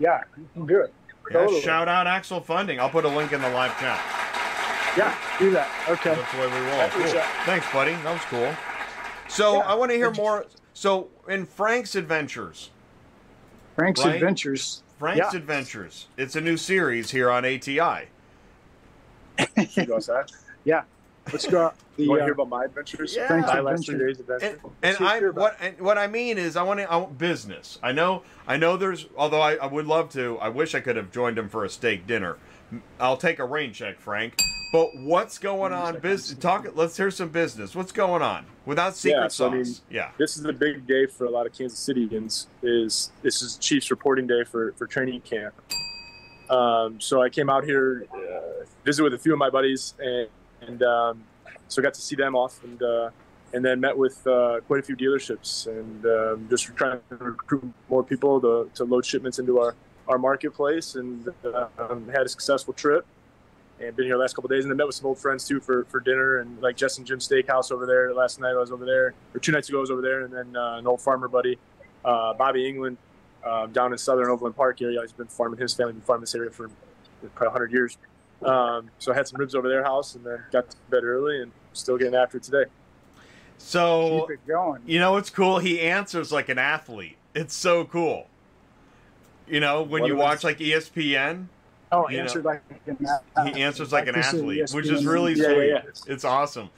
Yeah, 0.00 0.22
you 0.36 0.48
can 0.54 0.66
do 0.66 0.80
it. 0.80 0.92
Yeah, 1.30 1.40
Totally. 1.40 1.60
shout 1.60 1.88
out 1.88 2.06
Axle 2.06 2.40
Funding. 2.40 2.80
I'll 2.80 2.88
put 2.90 3.04
a 3.04 3.08
link 3.08 3.32
in 3.32 3.40
the 3.42 3.50
live 3.50 3.78
chat. 3.78 4.00
Yeah, 4.96 5.14
do 5.38 5.50
that. 5.52 5.68
Okay. 5.88 6.14
That's 6.14 6.32
the 6.32 6.38
way 6.38 6.46
we 6.46 6.66
roll. 6.66 6.88
Cool. 6.88 7.20
Thanks, 7.44 7.70
buddy. 7.72 7.92
That 7.92 8.12
was 8.14 8.22
cool. 8.30 8.54
So 9.28 9.54
Yeah. 9.54 9.58
I 9.60 9.74
want 9.74 9.90
to 9.90 9.96
hear 9.96 10.10
more. 10.12 10.46
So 10.72 11.08
in 11.28 11.44
Frank's 11.44 11.94
Adventures, 11.94 12.70
Frank's 13.78 14.04
Right? 14.04 14.16
Adventures. 14.16 14.82
Frank's 14.98 15.32
Yeah. 15.32 15.38
Adventures. 15.38 16.08
It's 16.16 16.34
a 16.34 16.40
new 16.40 16.56
series 16.56 17.12
here 17.12 17.30
on 17.30 17.44
ATI. 17.44 17.78
You 17.78 17.86
know 19.86 20.00
that? 20.00 20.32
Yeah. 20.64 20.82
Let's 21.32 21.46
go. 21.46 21.72
The, 21.96 22.02
You 22.02 22.08
want 22.10 22.18
to 22.18 22.22
uh, 22.22 22.26
hear 22.26 22.32
about 22.34 22.48
my 22.48 22.64
adventures? 22.64 23.14
Yeah. 23.16 23.28
Frank's 23.28 23.46
My 23.46 23.60
last 23.60 23.86
three 23.86 23.94
Adventure. 23.94 24.06
days 24.08 24.20
adventure. 24.20 24.58
And, 24.82 24.96
and 24.98 25.06
I 25.08 25.16
about 25.18 25.34
what 25.36 25.56
and 25.60 25.80
what 25.80 25.96
I 25.96 26.08
mean 26.08 26.38
is 26.38 26.56
I 26.56 26.62
want 26.64 26.80
to 26.80 26.90
I 26.90 26.96
want 26.96 27.16
business. 27.16 27.78
I 27.82 27.92
know 27.92 28.24
I 28.48 28.56
know 28.56 28.76
there's 28.76 29.06
although 29.16 29.40
I, 29.40 29.54
I 29.54 29.66
would 29.66 29.86
love 29.86 30.10
to. 30.14 30.38
I 30.40 30.48
wish 30.48 30.74
I 30.74 30.80
could 30.80 30.96
have 30.96 31.12
joined 31.12 31.38
him 31.38 31.48
for 31.48 31.64
a 31.64 31.70
steak 31.70 32.04
dinner. 32.06 32.36
I'll 32.98 33.16
take 33.16 33.38
a 33.38 33.44
rain 33.44 33.72
check, 33.72 34.00
Frank. 34.00 34.40
But 34.70 34.94
what's 34.96 35.38
going 35.38 35.72
on? 35.72 35.98
Business 36.00 36.38
talk. 36.38 36.66
Let's 36.74 36.96
hear 36.96 37.10
some 37.10 37.30
business. 37.30 37.74
What's 37.74 37.92
going 37.92 38.20
on 38.20 38.44
without 38.66 38.94
secret 38.96 39.22
Yeah, 39.22 39.28
so 39.28 39.48
I 39.48 39.54
mean- 39.54 39.74
yeah. 39.90 40.10
this 40.18 40.36
is 40.36 40.44
a 40.44 40.52
big 40.52 40.86
day 40.86 41.06
for 41.06 41.24
a 41.24 41.30
lot 41.30 41.46
of 41.46 41.54
Kansas 41.54 41.78
Citians. 41.78 42.48
Is 42.62 43.10
this 43.22 43.40
is 43.40 43.56
Chiefs 43.56 43.90
reporting 43.90 44.26
day 44.26 44.44
for 44.44 44.72
for 44.72 44.86
training 44.86 45.22
camp? 45.22 45.54
Um, 46.50 47.00
so 47.00 47.22
I 47.22 47.28
came 47.28 47.50
out 47.50 47.64
here, 47.64 48.06
uh, 48.12 48.64
visit 48.84 49.02
with 49.02 49.14
a 49.14 49.18
few 49.18 49.32
of 49.32 49.38
my 49.38 49.50
buddies, 49.50 49.94
and, 49.98 50.28
and 50.62 50.82
um, 50.82 51.24
so 51.68 51.80
I 51.80 51.82
got 51.82 51.94
to 51.94 52.00
see 52.00 52.16
them 52.16 52.34
off, 52.34 52.62
and 52.64 52.82
uh, 52.82 53.10
and 53.54 53.64
then 53.64 53.80
met 53.80 53.96
with 53.96 54.26
uh, 54.26 54.60
quite 54.66 54.80
a 54.80 54.82
few 54.82 54.96
dealerships, 54.96 55.66
and 55.66 56.04
um, 56.06 56.46
just 56.50 56.64
trying 56.76 57.00
to 57.08 57.16
recruit 57.16 57.72
more 57.88 58.02
people 58.02 58.40
to, 58.40 58.70
to 58.74 58.84
load 58.84 59.04
shipments 59.06 59.38
into 59.38 59.60
our 59.60 59.74
our 60.08 60.18
marketplace, 60.18 60.94
and 60.94 61.28
uh, 61.44 61.68
um, 61.78 62.08
had 62.08 62.22
a 62.22 62.28
successful 62.28 62.72
trip. 62.74 63.06
And 63.80 63.94
been 63.94 64.06
here 64.06 64.16
the 64.16 64.20
last 64.20 64.34
couple 64.34 64.50
of 64.50 64.56
days, 64.56 64.64
and 64.64 64.70
then 64.72 64.76
met 64.76 64.86
with 64.86 64.96
some 64.96 65.06
old 65.06 65.18
friends 65.18 65.46
too 65.46 65.60
for, 65.60 65.84
for 65.84 66.00
dinner, 66.00 66.38
and 66.38 66.60
like 66.60 66.76
Jess 66.76 66.98
and 66.98 67.06
Jim 67.06 67.20
Steakhouse 67.20 67.70
over 67.70 67.86
there. 67.86 68.12
Last 68.12 68.40
night 68.40 68.50
I 68.50 68.58
was 68.58 68.72
over 68.72 68.84
there, 68.84 69.14
or 69.34 69.40
two 69.40 69.52
nights 69.52 69.68
ago 69.68 69.78
I 69.78 69.80
was 69.82 69.90
over 69.90 70.02
there, 70.02 70.22
and 70.24 70.32
then 70.32 70.56
uh, 70.56 70.78
an 70.78 70.86
old 70.86 71.00
farmer 71.00 71.28
buddy, 71.28 71.58
uh, 72.04 72.34
Bobby 72.34 72.66
England, 72.68 72.96
uh, 73.46 73.66
down 73.66 73.92
in 73.92 73.98
southern 73.98 74.28
Overland 74.30 74.56
Park 74.56 74.82
area. 74.82 75.00
He's 75.00 75.12
been 75.12 75.28
farming. 75.28 75.60
His 75.60 75.74
family 75.74 75.92
been 75.92 76.02
farming 76.02 76.22
this 76.22 76.34
area 76.34 76.50
for 76.50 76.68
probably 77.34 77.46
100 77.48 77.72
years. 77.72 77.96
Um, 78.42 78.90
so 78.98 79.12
I 79.12 79.14
had 79.16 79.28
some 79.28 79.38
ribs 79.38 79.54
over 79.54 79.68
their 79.68 79.84
house, 79.84 80.14
and 80.16 80.24
then 80.24 80.42
got 80.50 80.70
to 80.70 80.76
bed 80.90 81.04
early, 81.04 81.40
and 81.42 81.52
still 81.72 81.96
getting 81.98 82.14
after 82.16 82.38
it 82.38 82.42
today. 82.42 82.64
So 83.58 84.26
keep 84.28 84.38
it 84.38 84.46
going. 84.46 84.82
you 84.86 84.98
know 84.98 85.12
what's 85.12 85.30
cool? 85.30 85.58
He 85.58 85.80
answers 85.80 86.30
like 86.32 86.48
an 86.48 86.58
athlete. 86.58 87.16
It's 87.34 87.54
so 87.54 87.84
cool. 87.84 88.26
You 89.46 89.60
know 89.60 89.82
when 89.82 90.02
What 90.02 90.08
you 90.08 90.16
was- 90.16 90.22
watch 90.22 90.44
like 90.44 90.58
ESPN, 90.58 91.46
Oh, 91.90 92.08
you 92.08 92.18
answered 92.18 92.44
like 92.44 92.62
an 92.86 92.96
athlete. 93.06 93.56
he 93.56 93.62
answers 93.62 93.92
like 93.92 94.06
an 94.08 94.14
Like 94.14 94.24
this 94.24 94.34
athlete, 94.34 94.70
which 94.72 94.88
is 94.88 95.06
really 95.06 95.34
Yeah, 95.34 95.44
sweet. 95.44 95.68
yeah, 95.68 95.82
yeah. 95.84 95.90
It's 96.06 96.24
awesome. 96.24 96.70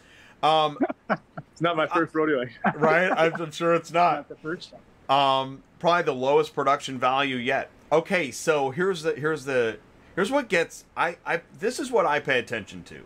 Um, 0.42 0.78
It's 1.52 1.60
not 1.62 1.76
my 1.76 1.86
first 1.88 2.14
rodeo. 2.14 2.46
right? 2.76 3.10
I'm 3.14 3.50
sure 3.50 3.74
it's 3.74 3.92
not. 3.92 4.14
Not 4.14 4.28
the 4.30 4.36
first 4.36 4.72
one. 4.72 4.80
Um, 5.20 5.62
probably 5.78 6.04
the 6.04 6.14
lowest 6.14 6.54
production 6.54 6.98
value 6.98 7.36
yet. 7.36 7.68
Okay, 7.92 8.30
so 8.30 8.70
here's 8.70 9.02
the 9.02 9.12
here's 9.14 9.44
the 9.44 9.78
here's 10.14 10.30
what 10.30 10.48
gets 10.48 10.86
I 10.96 11.18
I 11.26 11.42
this 11.58 11.78
is 11.78 11.90
what 11.90 12.06
I 12.06 12.18
pay 12.18 12.38
attention 12.38 12.82
to. 12.84 13.02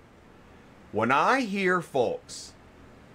When 0.93 1.11
I 1.11 1.41
hear 1.41 1.81
folks 1.81 2.53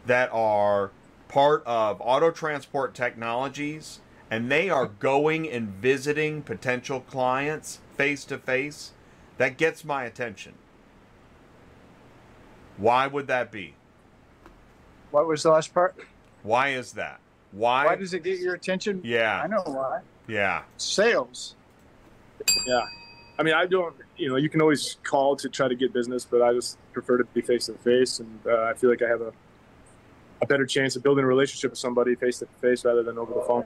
that 0.06 0.30
are 0.34 0.92
part 1.30 1.64
of 1.66 2.02
auto 2.02 2.32
transport 2.32 2.94
technologies 2.94 4.02
and 4.30 4.52
they 4.52 4.70
are 4.70 4.88
going 4.88 5.50
and 5.50 5.70
visiting 5.70 6.42
potential 6.42 7.00
clients 7.00 7.80
face 8.00 8.24
to 8.24 8.38
face, 8.38 8.94
that 9.38 9.58
gets 9.58 9.84
my 9.84 10.06
attention. 10.06 10.54
Why 12.78 13.08
would 13.08 13.28
that 13.28 13.52
be? 13.52 13.76
What 15.12 15.28
was 15.28 15.44
the 15.44 15.52
last 15.52 15.74
part? 15.74 15.98
Why 16.44 16.70
is 16.70 16.94
that? 16.94 17.20
Why? 17.52 17.86
Why 17.86 17.98
does 17.98 18.14
it 18.14 18.24
get 18.24 18.40
your 18.40 18.54
attention? 18.54 19.02
Yeah. 19.04 19.42
I 19.44 19.48
know 19.48 19.64
why. 19.66 20.00
yeah. 20.30 20.62
Sales. 20.78 21.56
Yeah. 22.66 22.86
I 23.38 23.44
mean, 23.44 23.54
I 23.54 23.66
don't, 23.66 23.94
you 24.16 24.30
know, 24.30 24.38
you 24.38 24.48
can 24.48 24.62
always 24.62 24.96
call 25.04 25.36
to 25.36 25.50
try 25.50 25.68
to 25.68 25.76
get 25.76 25.92
business, 25.92 26.24
but 26.24 26.42
I 26.42 26.54
just 26.54 26.78
prefer 26.94 27.18
to 27.18 27.26
be 27.26 27.42
face 27.42 27.66
to 27.66 27.74
face. 27.74 28.20
And 28.20 28.40
uh, 28.46 28.64
I 28.64 28.76
feel 28.76 28.90
like 28.90 29.02
I 29.02 29.10
have 29.10 29.20
a, 29.20 29.34
a 30.42 30.46
better 30.46 30.66
chance 30.66 30.96
of 30.96 31.04
building 31.04 31.26
a 31.26 31.28
relationship 31.28 31.72
with 31.72 31.80
somebody 31.80 32.16
face 32.16 32.40
to 32.40 32.48
face 32.62 32.86
rather 32.86 33.04
than 33.04 33.18
over 33.18 33.34
the 33.34 33.42
phone. 33.42 33.66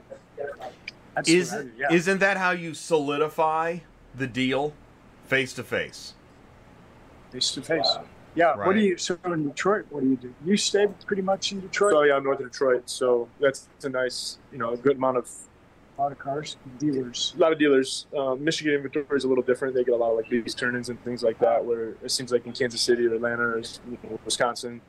That's 1.14 1.28
Is 1.28 1.52
what 1.52 1.60
I 1.60 1.66
yeah. 1.78 1.92
isn't 1.92 2.18
that 2.18 2.36
how 2.36 2.50
you 2.50 2.74
solidify 2.74 3.78
the 4.16 4.26
deal, 4.26 4.72
face 5.26 5.52
to 5.54 5.64
face? 5.64 6.14
face 7.34 7.50
to 7.52 7.62
face. 7.62 7.96
Yeah. 8.34 8.56
What 8.56 8.74
do 8.74 8.80
you? 8.80 8.96
So 8.96 9.18
in 9.26 9.48
Detroit, 9.48 9.86
what 9.90 10.02
do 10.02 10.08
you 10.08 10.16
do? 10.16 10.34
You 10.44 10.56
stay 10.56 10.86
pretty 11.06 11.22
much 11.22 11.52
in 11.52 11.60
Detroit. 11.60 11.92
So, 11.92 12.02
yeah, 12.02 12.16
I'm 12.16 12.24
north 12.24 12.40
of 12.40 12.50
Detroit. 12.50 12.88
So 12.88 13.28
that's, 13.40 13.60
that's 13.60 13.84
a 13.84 13.88
nice, 13.90 14.38
you 14.52 14.58
know, 14.58 14.72
a 14.72 14.76
good 14.76 14.96
amount 14.96 15.18
of, 15.18 15.30
a 15.96 16.02
lot 16.02 16.12
of 16.12 16.18
cars, 16.18 16.56
dealers. 16.78 17.34
a 17.36 17.40
lot 17.40 17.52
of 17.52 17.58
dealers. 17.58 18.06
Um, 18.16 18.42
Michigan 18.42 18.74
inventory 18.74 19.16
is 19.16 19.22
a 19.22 19.28
little 19.28 19.44
different. 19.44 19.74
They 19.74 19.84
get 19.84 19.94
a 19.94 19.96
lot 19.96 20.10
of 20.10 20.16
like 20.16 20.28
lease 20.28 20.54
turn 20.54 20.74
ins 20.74 20.88
and 20.88 21.02
things 21.04 21.22
like 21.22 21.38
that, 21.38 21.64
where 21.64 21.90
it 22.02 22.10
seems 22.10 22.32
like 22.32 22.46
in 22.46 22.52
Kansas 22.52 22.80
City 22.80 23.06
or 23.06 23.14
Atlanta 23.14 23.42
or 23.42 23.58
you 23.58 23.98
know, 24.02 24.18
Wisconsin, 24.24 24.80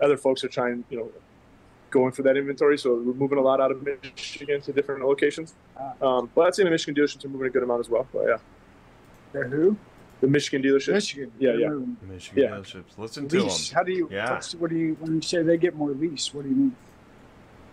other 0.00 0.16
folks 0.16 0.44
are 0.44 0.48
trying, 0.48 0.84
you 0.88 0.98
know, 0.98 1.10
going 1.90 2.12
for 2.12 2.22
that 2.22 2.36
inventory. 2.36 2.78
So 2.78 2.94
we're 2.94 3.12
moving 3.12 3.38
a 3.38 3.42
lot 3.42 3.60
out 3.60 3.72
of 3.72 3.82
Michigan 3.82 4.60
to 4.60 4.72
different 4.72 5.04
locations. 5.04 5.54
Ah. 5.76 5.94
Um, 6.00 6.30
but 6.32 6.42
I'd 6.42 6.54
say 6.54 6.62
the 6.62 6.70
Michigan 6.70 6.94
dealerships 6.94 7.24
are 7.24 7.28
moving 7.28 7.48
a 7.48 7.50
good 7.50 7.64
amount 7.64 7.80
as 7.80 7.88
well. 7.88 8.06
But 8.12 8.22
yeah, 8.28 8.36
They're 9.32 9.48
who? 9.48 9.76
the 10.20 10.28
Michigan 10.28 10.62
dealerships. 10.62 10.92
Michigan. 10.92 11.32
Yeah, 11.40 11.54
yeah. 11.54 11.68
moving. 11.70 11.96
Michigan 12.08 12.42
Yeah. 12.44 12.50
dealerships. 12.50 12.96
Listen 12.96 13.26
to 13.28 13.42
Lease. 13.42 13.70
them. 13.70 13.76
How 13.76 13.82
do 13.82 13.92
you? 13.92 14.08
Yeah. 14.10 14.40
What 14.58 14.70
do 14.70 14.76
you? 14.76 14.96
When 15.00 15.16
you 15.16 15.22
say 15.22 15.42
they 15.42 15.56
get 15.56 15.74
more 15.74 15.90
lease, 15.90 16.32
what 16.32 16.42
do 16.44 16.48
you 16.50 16.54
mean? 16.54 16.76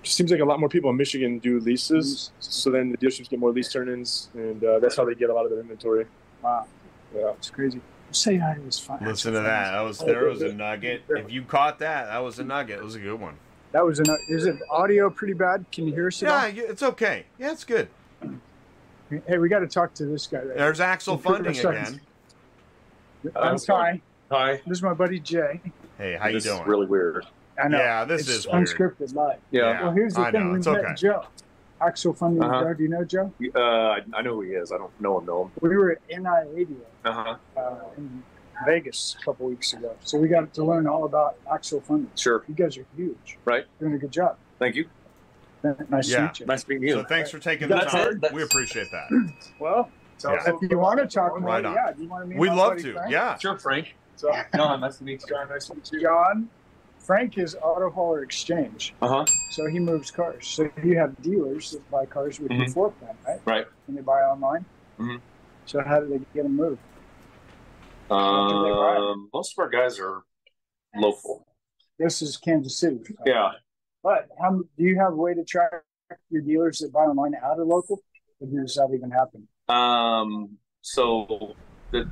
seems 0.04 0.32
like 0.32 0.40
a 0.40 0.46
lot 0.46 0.60
more 0.60 0.70
people 0.70 0.90
in 0.90 0.96
Michigan 0.98 1.40
do 1.40 1.60
leases. 1.60 2.32
Lease. 2.40 2.48
So 2.54 2.72
then 2.72 2.90
the 2.92 2.98
dealerships 2.98 3.30
get 3.30 3.38
more 3.38 3.52
lease 3.52 3.72
turn 3.72 3.90
ins, 3.90 4.30
and 4.34 4.64
uh, 4.64 4.80
that's 4.80 4.96
how 4.96 5.06
they 5.06 5.14
get 5.14 5.30
a 5.30 5.34
lot 5.34 5.44
of 5.46 5.52
their 5.52 5.60
inventory. 5.60 6.06
Wow, 6.42 6.66
Yeah. 7.14 7.32
it's 7.32 7.50
crazy. 7.50 7.82
Say 8.12 8.38
hi 8.38 8.56
to 8.56 8.62
his 8.62 8.80
fine. 8.80 8.98
Listen 9.06 9.34
to 9.34 9.42
that. 9.42 9.72
That 9.72 9.82
was 9.82 10.00
there 10.00 10.26
was 10.26 10.42
a 10.42 10.52
nugget. 10.54 11.04
If 11.10 11.32
you 11.32 11.44
caught 11.44 11.78
that, 11.80 12.08
that 12.08 12.20
was 12.24 12.40
a 12.40 12.44
nugget. 12.44 12.80
It 12.80 12.84
was 12.84 12.96
a 12.96 13.00
good 13.00 13.20
one. 13.20 13.36
That 13.74 13.86
was 13.86 14.00
an. 14.00 14.08
Is 14.30 14.48
it 14.48 14.56
audio 14.72 15.12
pretty 15.12 15.34
bad? 15.36 15.66
Can 15.72 15.86
you 15.88 15.94
hear 15.94 16.08
us 16.08 16.24
at 16.24 16.56
Yeah, 16.56 16.64
all? 16.64 16.70
it's 16.72 16.82
okay. 16.82 17.26
Yeah, 17.38 17.52
it's 17.52 17.64
good. 17.66 17.90
Hey, 19.28 19.38
we 19.40 19.50
got 19.50 19.60
to 19.60 19.68
talk 19.68 19.94
to 19.96 20.06
this 20.06 20.28
guy. 20.28 20.40
Right 20.40 20.58
There's 20.58 20.80
Axel 20.80 21.18
Funding 21.18 21.58
again. 21.58 22.00
I'm 23.36 23.58
Ty. 23.58 24.02
Hi. 24.32 24.62
This 24.68 24.78
is 24.78 24.84
my 24.84 24.94
buddy 24.94 25.20
Jay. 25.20 25.62
Hey, 25.98 26.16
how 26.16 26.28
you 26.28 26.34
this 26.36 26.44
doing? 26.44 26.62
is 26.62 26.68
really 26.68 26.86
weird. 26.86 27.26
I 27.62 27.68
know. 27.68 27.78
Yeah, 27.80 28.06
this 28.06 28.22
it's 28.22 28.30
is 28.30 28.48
weird. 28.48 28.68
unscripted 28.68 29.16
live. 29.16 29.40
Yeah. 29.52 29.84
Well, 29.84 29.92
here's 29.92 30.14
the 30.14 30.22
I 30.22 30.32
thing. 30.32 30.46
know, 30.46 30.52
We 30.54 30.58
it's 30.60 30.68
met 30.68 30.86
okay. 30.86 30.94
Joe. 30.96 31.26
Axel 31.82 32.14
Funding 32.14 32.44
Uh-huh. 32.44 32.62
Joe. 32.66 32.74
Do 32.74 32.84
you 32.84 32.90
know 32.90 33.04
Joe? 33.04 33.34
Uh, 33.56 33.60
I, 33.60 34.00
I 34.14 34.22
know 34.22 34.36
who 34.36 34.42
he 34.42 34.52
is. 34.52 34.72
I 34.72 34.78
don't 34.78 34.92
know 35.02 35.20
him. 35.20 35.26
Know 35.26 35.44
him. 35.46 35.52
We 35.62 35.76
were 35.76 35.92
at 35.94 36.08
NIADA 36.10 36.76
Uh 37.06 37.12
huh. 37.12 37.36
uh, 37.58 37.76
in 37.98 38.24
Vegas 38.66 39.18
a 39.20 39.26
couple 39.26 39.48
weeks 39.48 39.74
ago. 39.74 39.96
So 40.02 40.18
we 40.20 40.28
got 40.28 40.54
to 40.54 40.64
learn 40.64 40.86
all 40.88 41.06
about 41.06 41.36
Axel 41.52 41.82
Funding. 41.82 42.12
Sure. 42.16 42.44
You 42.48 42.54
guys 42.56 42.78
are 42.78 42.86
huge. 42.96 43.38
Right. 43.44 43.66
Doing 43.80 43.94
a 43.94 43.98
good 43.98 44.12
job. 44.12 44.38
Thank 44.60 44.76
you. 44.76 44.88
Nice 45.90 46.10
Yeah. 46.10 46.18
to 46.18 46.24
meet 46.24 46.40
you. 46.40 46.46
Nice 46.46 46.64
to 46.64 46.70
meet 46.70 46.82
you. 46.82 46.94
So 46.96 47.04
thanks 47.04 47.30
for 47.32 47.40
taking 47.40 47.68
the 47.68 47.76
time. 47.80 48.20
it. 48.24 48.34
We 48.34 48.44
appreciate 48.44 48.88
that. 48.92 49.10
Well, 49.60 49.90
Yeah. 50.24 50.44
if 50.48 50.70
you 50.72 50.78
want 50.80 51.00
to 51.00 51.08
talk 51.08 51.32
more, 51.40 51.50
Right 51.50 51.66
on. 51.66 51.74
yeah. 51.74 51.92
Do 51.92 52.04
you 52.04 52.10
want 52.10 52.24
to 52.24 52.30
meet 52.30 52.40
We'd 52.40 52.52
love 52.52 52.78
to. 52.78 52.94
Frank? 52.94 53.12
Yeah. 53.12 53.38
Sure, 53.38 53.58
Frank. 53.58 53.96
So, 54.16 54.32
John, 54.56 54.82
nice 54.82 54.98
to 54.98 55.04
meet 55.06 55.22
you. 55.22 55.28
John, 55.30 55.48
nice 55.50 55.68
to 55.68 55.76
meet 55.76 55.92
you. 55.94 56.02
John, 56.02 56.50
Frank 57.00 57.38
is 57.38 57.56
Auto 57.62 57.90
Hauler 57.90 58.22
Exchange. 58.24 58.94
Uh 59.02 59.08
huh. 59.08 59.26
So 59.52 59.66
he 59.68 59.80
moves 59.80 60.12
cars. 60.12 60.48
So 60.48 60.70
you 60.84 60.98
have 60.98 61.20
dealers 61.22 61.72
that 61.72 61.90
buy 61.90 62.06
cars 62.06 62.40
with 62.40 62.52
your 62.52 62.66
Mhm. 62.66 62.74
floor 62.74 62.92
plan, 62.92 63.16
right? 63.28 63.42
Right. 63.46 63.68
And 63.88 63.98
they 63.98 64.02
buy 64.02 64.22
online. 64.22 64.66
Mhm. 65.00 65.22
So 65.66 65.82
how 65.82 66.00
do 66.02 66.08
they 66.08 66.20
get 66.34 66.44
them 66.44 66.56
moved? 66.56 66.82
Um, 68.10 69.30
most 69.34 69.54
of 69.58 69.60
our 69.64 69.70
guys 69.70 70.00
are 70.00 70.24
local. 70.96 71.46
This 71.98 72.22
is 72.22 72.38
Kansas 72.38 72.78
City. 72.78 73.00
Yeah. 73.26 73.52
But 74.04 74.30
how 74.40 74.52
do 74.52 74.84
you 74.84 74.98
have 75.00 75.14
a 75.14 75.16
way 75.16 75.34
to 75.34 75.44
track 75.44 75.72
your 76.30 76.42
dealers 76.42 76.80
that 76.80 76.92
buy 76.94 77.02
online 77.02 77.34
out 77.44 77.60
of 77.60 77.68
local? 77.68 78.02
Or 78.40 78.48
does 78.48 78.76
that 78.76 78.90
even 78.94 79.12
happen? 79.12 79.48
Um. 79.68 80.58
So 80.82 81.56
the 81.92 82.10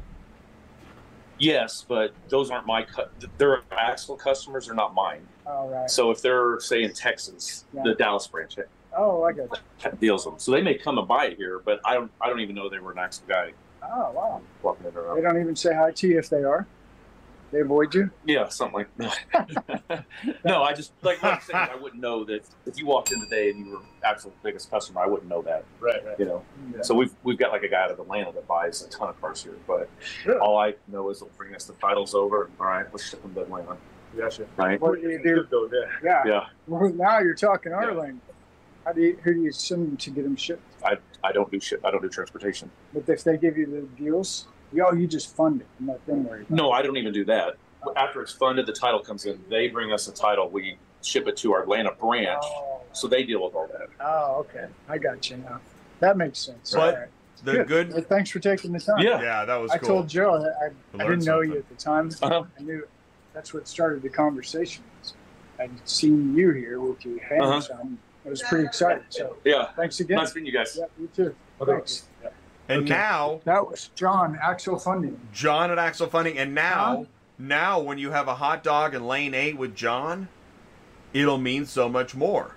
yes, 1.39 1.85
but 1.87 2.13
those 2.29 2.51
aren't 2.51 2.67
my. 2.67 2.83
Cu- 2.83 3.27
they're 3.37 3.61
actual 3.71 4.17
customers. 4.17 4.65
They're 4.65 4.75
not 4.75 4.93
mine. 4.93 5.25
All 5.45 5.69
right. 5.69 5.89
So 5.89 6.11
if 6.11 6.21
they're 6.21 6.59
say 6.59 6.83
in 6.83 6.91
Texas, 6.93 7.65
Yeah. 7.73 7.83
the 7.85 7.95
Dallas 7.95 8.27
branch 8.27 8.57
Oh, 8.95 9.23
I 9.23 9.31
got 9.31 9.49
you. 9.83 9.91
deals 9.99 10.25
them. 10.25 10.35
So 10.37 10.51
they 10.51 10.61
may 10.61 10.73
come 10.75 10.97
and 10.97 11.07
buy 11.07 11.27
it 11.27 11.37
here, 11.37 11.61
but 11.63 11.79
I 11.85 11.93
don't. 11.93 12.11
I 12.19 12.27
don't 12.27 12.41
even 12.41 12.55
know 12.55 12.69
they 12.69 12.79
were 12.79 12.91
an 12.91 12.99
actual 12.99 13.27
guy 13.27 13.53
Oh, 13.83 14.11
wow. 14.11 14.41
walking 14.63 14.87
They 14.91 15.21
don't 15.21 15.39
even 15.39 15.55
say 15.55 15.73
hi 15.73 15.91
to 15.91 16.07
you 16.07 16.19
if 16.19 16.29
they 16.29 16.43
are. 16.43 16.67
They 17.51 17.61
avoid 17.61 17.95
you. 17.95 18.09
Yeah, 18.25 18.49
something 18.49 18.85
like 18.99 19.15
that. 19.31 20.05
no, 20.45 20.63
I 20.63 20.73
just 20.73 20.91
like 21.01 21.21
what 21.23 21.33
I'm 21.35 21.41
saying. 21.41 21.69
I 21.71 21.75
wouldn't 21.75 22.01
know 22.01 22.23
that 22.25 22.45
if 22.65 22.77
you 22.77 22.85
walked 22.85 23.11
in 23.13 23.21
today 23.21 23.49
and 23.51 23.65
you 23.65 23.71
were 23.73 23.79
absolute 24.03 24.35
biggest 24.43 24.69
customer, 24.69 25.01
I 25.01 25.07
wouldn't 25.07 25.29
know 25.29 25.41
that. 25.43 25.63
Right, 25.79 26.05
right. 26.05 26.19
You 26.19 26.25
know. 26.25 26.43
Yeah. 26.75 26.81
So 26.81 26.93
we've 26.93 27.13
we've 27.23 27.37
got 27.37 27.51
like 27.51 27.63
a 27.63 27.69
guy 27.69 27.83
out 27.83 27.91
of 27.91 27.99
Atlanta 27.99 28.33
that 28.33 28.47
buys 28.47 28.81
a 28.83 28.89
ton 28.89 29.09
of 29.09 29.19
cars 29.21 29.41
here, 29.43 29.53
but 29.65 29.89
Really? 30.25 30.39
all 30.39 30.57
I 30.57 30.73
know 30.89 31.09
is 31.09 31.21
they'll 31.21 31.29
bring 31.37 31.55
us 31.55 31.63
the 31.65 31.73
titles 31.73 32.13
over. 32.13 32.49
All 32.59 32.65
right, 32.65 32.85
let's 32.91 33.09
ship 33.09 33.21
them 33.21 33.33
to 33.35 33.41
Atlanta. 33.43 33.77
Gotcha. 34.17 34.45
Right? 34.57 34.79
What 34.81 35.01
do 35.01 35.09
you 35.09 35.21
do? 35.23 35.47
Though, 35.49 35.69
yeah. 35.71 35.89
Yeah. 36.03 36.23
Yeah. 36.25 36.45
Well, 36.67 36.89
now 36.91 37.19
you're 37.19 37.33
talking 37.35 37.71
our 37.71 37.91
Yeah. 37.91 37.97
language. 37.97 38.21
How 38.83 38.93
do 38.93 39.01
you, 39.01 39.17
who 39.21 39.33
do 39.33 39.41
you 39.41 39.51
send 39.51 39.85
them 39.85 39.97
to 39.97 40.09
get 40.11 40.23
them 40.23 40.35
shipped? 40.37 40.63
I 40.83 40.97
I 41.23 41.31
don't 41.33 41.51
do 41.51 41.59
shit. 41.59 41.81
I 41.83 41.91
don't 41.91 42.01
do 42.01 42.09
transportation. 42.09 42.71
But 42.93 43.07
if 43.09 43.23
they 43.23 43.37
give 43.37 43.57
you 43.57 43.65
the 43.65 43.81
deals, 44.01 44.47
yo, 44.73 44.91
you 44.91 45.07
just 45.07 45.35
fund 45.35 45.61
it. 45.61 45.67
and 45.79 45.87
Let 45.87 46.05
them 46.05 46.25
worry. 46.25 46.41
about 46.41 46.51
No, 46.51 46.71
I 46.71 46.81
don't 46.81 46.97
even 46.97 47.13
do 47.13 47.25
that. 47.25 47.55
After 47.95 48.21
it's 48.21 48.31
funded, 48.33 48.65
the 48.65 48.73
title 48.73 48.99
comes 48.99 49.25
in. 49.25 49.41
They 49.49 49.67
bring 49.67 49.91
us 49.93 50.07
a 50.07 50.13
title. 50.13 50.49
We 50.49 50.77
ship 51.01 51.27
it 51.27 51.37
to 51.37 51.53
our 51.53 51.61
Atlanta 51.63 51.91
branch, 51.91 52.41
Oh, 52.43 52.81
so 52.91 53.07
they 53.07 53.23
deal 53.23 53.43
with 53.43 53.53
all 53.53 53.67
that. 53.67 53.87
oh, 53.99 54.39
okay. 54.39 54.65
I 54.89 54.97
got 54.97 55.29
you 55.29 55.37
now. 55.37 55.59
That 55.99 56.17
makes 56.17 56.39
sense. 56.39 56.73
But- 56.73 56.93
All 56.93 56.99
right. 57.01 57.09
The 57.43 57.63
good. 57.65 57.93
Well, 57.93 58.01
thanks 58.01 58.31
for 58.31 58.39
taking 58.39 58.71
the 58.71 58.79
time. 58.79 58.97
Yeah, 58.97 59.21
yeah, 59.21 59.45
that 59.45 59.57
was 59.57 59.69
I 59.69 59.77
cool. 59.77 59.87
told 59.89 60.09
Joe 60.09 60.39
that 60.41 60.55
I, 60.59 61.03
I 61.03 61.07
didn't 61.07 61.23
know 61.23 61.33
something. 61.43 61.51
you 61.51 61.57
at 61.59 61.69
the 61.69 61.75
time. 61.75 62.09
Uh-huh. 62.19 62.43
I 62.59 62.63
knew 62.63 62.87
that's 63.31 63.53
what 63.53 63.67
started 63.67 64.01
the 64.01 64.09
conversation. 64.09 64.83
I'd 65.59 65.69
seen 65.87 66.35
you 66.35 66.49
here 66.53 66.79
with 66.81 67.05
your 67.05 67.19
family. 67.19 67.45
Uh-huh. 67.45 67.61
son. 67.61 67.99
I 68.25 68.29
was 68.29 68.41
pretty 68.41 68.65
excited. 68.65 69.03
So 69.09 69.37
Yeah. 69.45 69.67
thanks 69.75 69.99
again. 69.99 70.17
Nice 70.17 70.33
meeting 70.33 70.47
you 70.47 70.51
guys. 70.51 70.75
Yeah, 70.79 70.85
you 70.99 71.07
too. 71.15 71.35
Thanks. 71.63 72.07
And 72.69 72.81
Okay. 72.81 72.89
now 72.89 73.41
That 73.45 73.69
was 73.69 73.89
John, 73.95 74.37
Axel 74.41 74.77
Funding. 74.77 75.19
John 75.33 75.71
at 75.71 75.77
Axel 75.77 76.07
Funding, 76.07 76.37
and 76.37 76.53
now, 76.53 76.97
Huh? 76.97 77.03
now 77.39 77.79
when 77.79 77.97
you 77.97 78.11
have 78.11 78.27
a 78.27 78.35
hot 78.35 78.63
dog 78.63 78.93
in 78.93 79.05
lane 79.07 79.33
eight 79.33 79.57
with 79.57 79.75
John, 79.75 80.27
it'll 81.13 81.37
mean 81.37 81.65
so 81.65 81.87
much 81.87 82.13
more. 82.13 82.55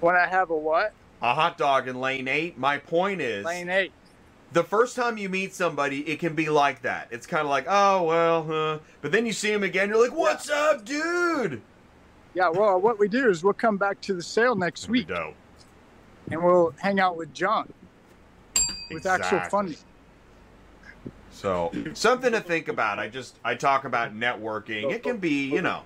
When 0.00 0.14
I 0.14 0.26
have 0.26 0.50
a 0.50 0.56
what? 0.56 0.92
A 1.22 1.34
hot 1.34 1.56
dog 1.56 1.88
in 1.88 2.00
lane 2.00 2.28
eight. 2.28 2.58
My 2.58 2.78
point 2.78 3.20
is, 3.20 3.44
Lane 3.44 3.70
eight. 3.70 3.92
the 4.52 4.64
first 4.64 4.94
time 4.96 5.16
you 5.16 5.28
meet 5.28 5.54
somebody, 5.54 6.00
it 6.08 6.18
can 6.18 6.34
be 6.34 6.48
like 6.50 6.82
that. 6.82 7.08
It's 7.10 7.26
kind 7.26 7.42
of 7.44 7.48
like, 7.50 7.64
oh 7.68 8.02
well, 8.02 8.44
huh. 8.44 8.78
but 9.00 9.12
then 9.12 9.24
you 9.24 9.32
see 9.32 9.52
him 9.52 9.62
again, 9.62 9.88
you're 9.88 10.02
like, 10.02 10.16
what's 10.16 10.50
up, 10.50 10.84
dude? 10.84 11.62
Yeah, 12.34 12.48
well, 12.48 12.78
what 12.80 12.98
we 12.98 13.08
do 13.08 13.28
is 13.30 13.44
we'll 13.44 13.52
come 13.52 13.76
back 13.76 14.00
to 14.02 14.14
the 14.14 14.22
sale 14.22 14.54
next 14.56 14.84
It'll 14.84 14.92
be 14.94 14.98
week 15.00 15.08
dope. 15.08 15.34
and 16.30 16.42
we'll 16.42 16.74
hang 16.78 16.98
out 16.98 17.16
with 17.16 17.32
John 17.32 17.72
with 18.94 19.06
Exactly. 19.06 19.40
Funding. 19.50 19.76
So 21.30 21.72
something 21.94 22.32
to 22.32 22.40
think 22.40 22.68
about. 22.68 22.98
I 22.98 23.08
just 23.08 23.36
I 23.44 23.54
talk 23.54 23.84
about 23.84 24.14
networking. 24.14 24.92
It 24.92 25.02
can 25.02 25.16
be, 25.16 25.46
you 25.48 25.62
know, 25.62 25.82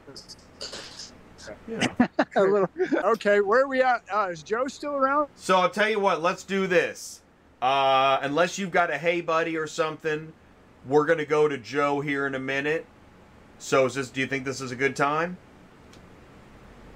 you 1.69 1.77
know. 1.79 2.09
a 2.37 2.43
little. 2.43 2.69
Okay, 3.05 3.41
where 3.41 3.63
are 3.63 3.69
we 3.69 3.81
at? 3.81 4.03
Uh, 4.13 4.29
is 4.31 4.43
Joe 4.43 4.67
still 4.67 4.95
around? 4.95 5.29
So 5.37 5.59
I'll 5.59 5.71
tell 5.71 5.89
you 5.89 6.01
what. 6.01 6.21
Let's 6.21 6.43
do 6.45 6.67
this. 6.67 7.21
Uh, 7.63 8.19
unless 8.23 8.59
you've 8.59 8.71
got 8.73 8.91
a 8.91 8.99
hey 8.99 9.21
buddy 9.21 9.57
or 9.57 9.67
something, 9.67 10.33
we're 10.87 11.07
gonna 11.07 11.25
go 11.25 11.49
to 11.49 11.57
Joe 11.57 12.01
here 12.01 12.27
in 12.27 12.35
a 12.35 12.41
minute. 12.41 12.85
So 13.59 13.87
is 13.87 13.95
this? 13.95 14.11
Do 14.11 14.21
you 14.21 14.27
think 14.27 14.45
this 14.45 14.61
is 14.61 14.73
a 14.73 14.77
good 14.77 14.95
time? 14.97 15.39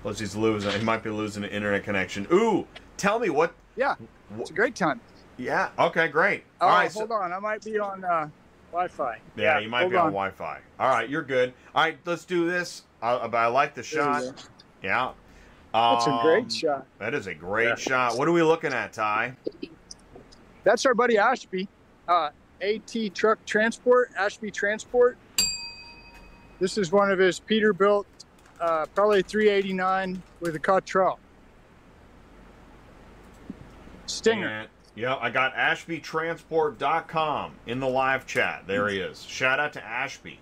Plus 0.03 0.19
he's 0.19 0.35
losing. 0.37 0.71
He 0.73 0.85
might 0.85 1.03
be 1.03 1.11
losing 1.11 1.45
an 1.45 1.51
internet 1.51 1.85
connection. 1.85 2.27
Ooh, 2.33 2.67
tell 2.97 3.19
me 3.19 3.31
what. 3.31 3.55
Yeah, 3.77 3.95
it's 4.39 4.51
a 4.51 4.55
great 4.55 4.75
time. 4.75 5.01
Yeah. 5.41 5.71
Okay. 5.79 6.09
Great. 6.09 6.45
Oh, 6.61 6.67
All 6.69 6.75
right. 6.75 6.93
so- 6.93 7.01
hold 7.01 7.13
on. 7.13 7.33
I 7.33 7.39
might 7.39 7.65
be 7.65 7.79
on 7.79 8.05
uh, 8.05 8.29
Wi-Fi. 8.73 9.19
yeah, 9.37 9.59
you 9.59 9.69
might 9.69 9.89
be 9.89 9.97
on, 9.97 10.07
Wi-Fi. 10.13 10.61
All 10.79 10.89
right, 10.91 11.09
you're 11.09 11.23
good. 11.23 11.53
All 11.75 11.83
right, 11.83 11.99
let's 12.05 12.25
do 12.25 12.49
this. 12.49 12.83
I, 13.03 13.13
I 13.13 13.47
like 13.47 13.75
the 13.75 13.83
shot. 13.83 14.23
Yeah. 14.83 15.13
That's 15.73 16.07
a 16.07 16.11
Um, 16.11 16.23
great 16.23 16.53
shot. 16.53 16.87
That 16.99 17.15
is 17.15 17.27
a 17.27 17.35
great 17.35 17.69
Yeah. 17.69 17.75
shot. 17.77 18.19
What 18.19 18.29
are 18.29 18.33
we 18.33 18.43
looking 18.43 18.73
at, 18.73 18.93
Ty? 18.93 19.35
That's 20.65 20.85
our 20.85 20.95
buddy 20.95 21.17
Ashby. 21.17 21.69
Uh, 22.07 22.31
AT 22.61 23.09
Truck 23.15 23.39
Transport, 23.47 24.11
Ashby 24.19 24.51
Transport. 24.51 25.17
This 26.59 26.77
is 26.77 26.93
one 26.93 27.11
of 27.11 27.19
his 27.19 27.41
Peterbilt, 27.41 28.05
uh, 28.61 28.85
probably 28.95 29.23
389 29.23 30.23
with 30.41 30.55
a 30.55 30.59
Cottrell. 30.59 31.19
Stinger. 34.07 34.67
And, 35.01 35.09
yeah, 35.09 35.17
I 35.19 35.31
got 35.31 35.55
AshbyTransport.com 35.55 37.55
in 37.67 37.81
the 37.81 37.89
live 37.89 38.27
chat. 38.27 38.65
There 38.67 38.87
he 38.89 38.99
is. 38.99 39.23
Shout 39.23 39.59
out 39.59 39.73
to 39.73 39.83
Ashby. 39.83 40.39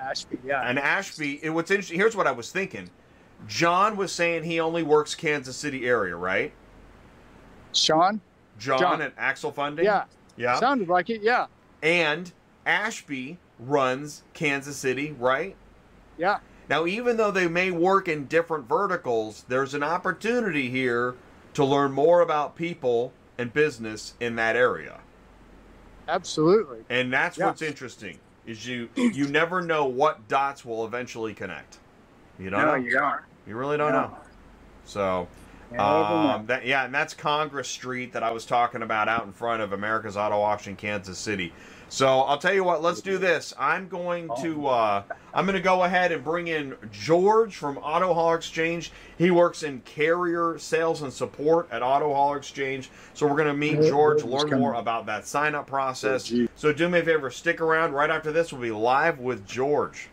Ashby, 0.00 0.38
yeah. 0.44 0.68
And 0.68 0.80
Ashby, 0.80 1.38
it, 1.44 1.50
what's 1.50 1.70
interesting, 1.70 1.98
here's 1.98 2.16
what 2.16 2.26
I 2.26 2.32
was 2.32 2.50
thinking. 2.50 2.90
John 3.46 3.96
was 3.96 4.10
saying 4.10 4.42
he 4.42 4.58
only 4.58 4.82
works 4.82 5.14
Kansas 5.14 5.56
City 5.56 5.86
area, 5.86 6.16
right? 6.16 6.52
Sean? 7.72 8.20
John, 8.58 8.80
John. 8.80 9.02
at 9.02 9.12
Axle 9.16 9.52
Funding? 9.52 9.84
Yeah. 9.84 10.04
Yeah. 10.36 10.58
Sounded 10.58 10.88
like 10.88 11.08
it, 11.10 11.22
yeah. 11.22 11.46
And 11.82 12.32
Ashby 12.66 13.38
runs 13.60 14.24
Kansas 14.32 14.76
City, 14.76 15.14
right? 15.20 15.54
Yeah. 16.18 16.38
Now, 16.68 16.86
even 16.86 17.16
though 17.16 17.30
they 17.30 17.46
may 17.46 17.70
work 17.70 18.08
in 18.08 18.26
different 18.26 18.68
verticals, 18.68 19.44
there's 19.48 19.74
an 19.74 19.84
opportunity 19.84 20.68
here 20.68 21.14
to 21.52 21.64
learn 21.64 21.92
more 21.92 22.20
about 22.20 22.56
people 22.56 23.12
and 23.38 23.52
business 23.52 24.14
in 24.20 24.36
that 24.36 24.56
area. 24.56 25.00
Absolutely. 26.08 26.78
And 26.90 27.12
that's 27.12 27.38
Yeah. 27.38 27.46
what's 27.46 27.62
interesting 27.62 28.18
is 28.46 28.66
you 28.66 28.88
you 28.96 29.26
never 29.26 29.62
know 29.62 29.86
what 29.86 30.28
dots 30.28 30.64
will 30.64 30.84
eventually 30.84 31.34
connect. 31.34 31.78
You 32.38 32.50
don't 32.50 32.66
know. 32.66 32.74
you 32.74 32.90
don't. 32.90 33.20
You 33.46 33.56
really 33.56 33.76
don't 33.76 33.92
No. 33.92 34.02
know. 34.02 34.16
So 34.84 35.28
You 35.70 35.78
never 35.78 35.82
know. 35.82 35.84
um, 35.84 36.46
that 36.46 36.66
yeah, 36.66 36.84
and 36.84 36.94
that's 36.94 37.14
Congress 37.14 37.68
Street 37.68 38.12
that 38.12 38.22
I 38.22 38.30
was 38.32 38.44
talking 38.44 38.82
about 38.82 39.08
out 39.08 39.24
in 39.24 39.32
front 39.32 39.62
of 39.62 39.72
America's 39.72 40.16
Auto 40.16 40.40
Auction, 40.40 40.76
Kansas 40.76 41.18
City. 41.18 41.52
So 41.94 42.22
I'll 42.22 42.38
tell 42.38 42.52
you 42.52 42.64
what, 42.64 42.82
let's 42.82 43.00
do 43.00 43.18
this. 43.18 43.54
I'm 43.56 43.86
going 43.86 44.28
to 44.40 44.66
uh, 44.66 45.04
I'm 45.32 45.46
going 45.46 45.54
to 45.54 45.62
go 45.62 45.84
ahead 45.84 46.10
and 46.10 46.24
bring 46.24 46.48
in 46.48 46.74
George 46.90 47.54
from 47.54 47.78
Auto 47.78 48.12
Hauler 48.12 48.34
Exchange. 48.34 48.90
He 49.16 49.30
works 49.30 49.62
in 49.62 49.80
carrier 49.82 50.58
sales 50.58 51.02
and 51.02 51.12
support 51.12 51.68
at 51.70 51.84
Auto 51.84 52.12
Hauler 52.12 52.36
Exchange. 52.36 52.90
So 53.14 53.28
we're 53.28 53.36
going 53.36 53.46
to 53.46 53.54
meet 53.54 53.80
George, 53.88 54.22
George 54.22 54.24
learn 54.24 54.58
more 54.58 54.74
about 54.74 55.06
that 55.06 55.24
sign 55.24 55.54
up 55.54 55.68
process. 55.68 56.34
So 56.56 56.72
do 56.72 56.88
me 56.88 56.98
a 56.98 57.04
favor, 57.04 57.30
stick 57.30 57.60
around. 57.60 57.92
Right 57.92 58.10
after 58.10 58.32
this, 58.32 58.52
we'll 58.52 58.62
be 58.62 58.72
live 58.72 59.20
with 59.20 59.46
George. 59.46 60.08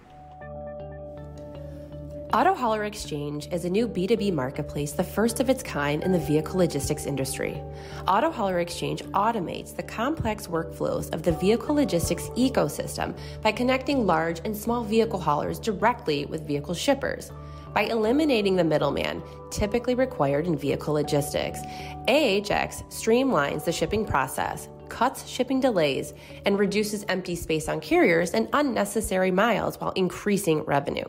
Auto 2.33 2.53
Hauler 2.53 2.85
Exchange 2.85 3.49
is 3.51 3.65
a 3.65 3.69
new 3.69 3.89
B2B 3.89 4.31
marketplace, 4.31 4.93
the 4.93 5.03
first 5.03 5.41
of 5.41 5.49
its 5.49 5.61
kind 5.61 6.01
in 6.01 6.13
the 6.13 6.19
vehicle 6.19 6.59
logistics 6.59 7.05
industry. 7.05 7.61
Auto 8.07 8.31
Hauler 8.31 8.59
Exchange 8.59 9.03
automates 9.07 9.75
the 9.75 9.83
complex 9.83 10.47
workflows 10.47 11.13
of 11.13 11.23
the 11.23 11.33
vehicle 11.33 11.75
logistics 11.75 12.29
ecosystem 12.37 13.13
by 13.41 13.51
connecting 13.51 14.05
large 14.05 14.39
and 14.45 14.55
small 14.55 14.81
vehicle 14.81 15.19
haulers 15.19 15.59
directly 15.59 16.23
with 16.23 16.47
vehicle 16.47 16.73
shippers. 16.73 17.33
By 17.73 17.81
eliminating 17.81 18.55
the 18.55 18.63
middleman 18.63 19.21
typically 19.49 19.95
required 19.95 20.47
in 20.47 20.55
vehicle 20.55 20.93
logistics, 20.93 21.59
AHX 22.07 22.85
streamlines 22.89 23.65
the 23.65 23.73
shipping 23.73 24.05
process, 24.05 24.69
cuts 24.87 25.27
shipping 25.27 25.59
delays, 25.59 26.13
and 26.45 26.57
reduces 26.57 27.03
empty 27.09 27.35
space 27.35 27.67
on 27.67 27.81
carriers 27.81 28.31
and 28.31 28.47
unnecessary 28.53 29.31
miles 29.31 29.81
while 29.81 29.91
increasing 29.97 30.63
revenue. 30.63 31.03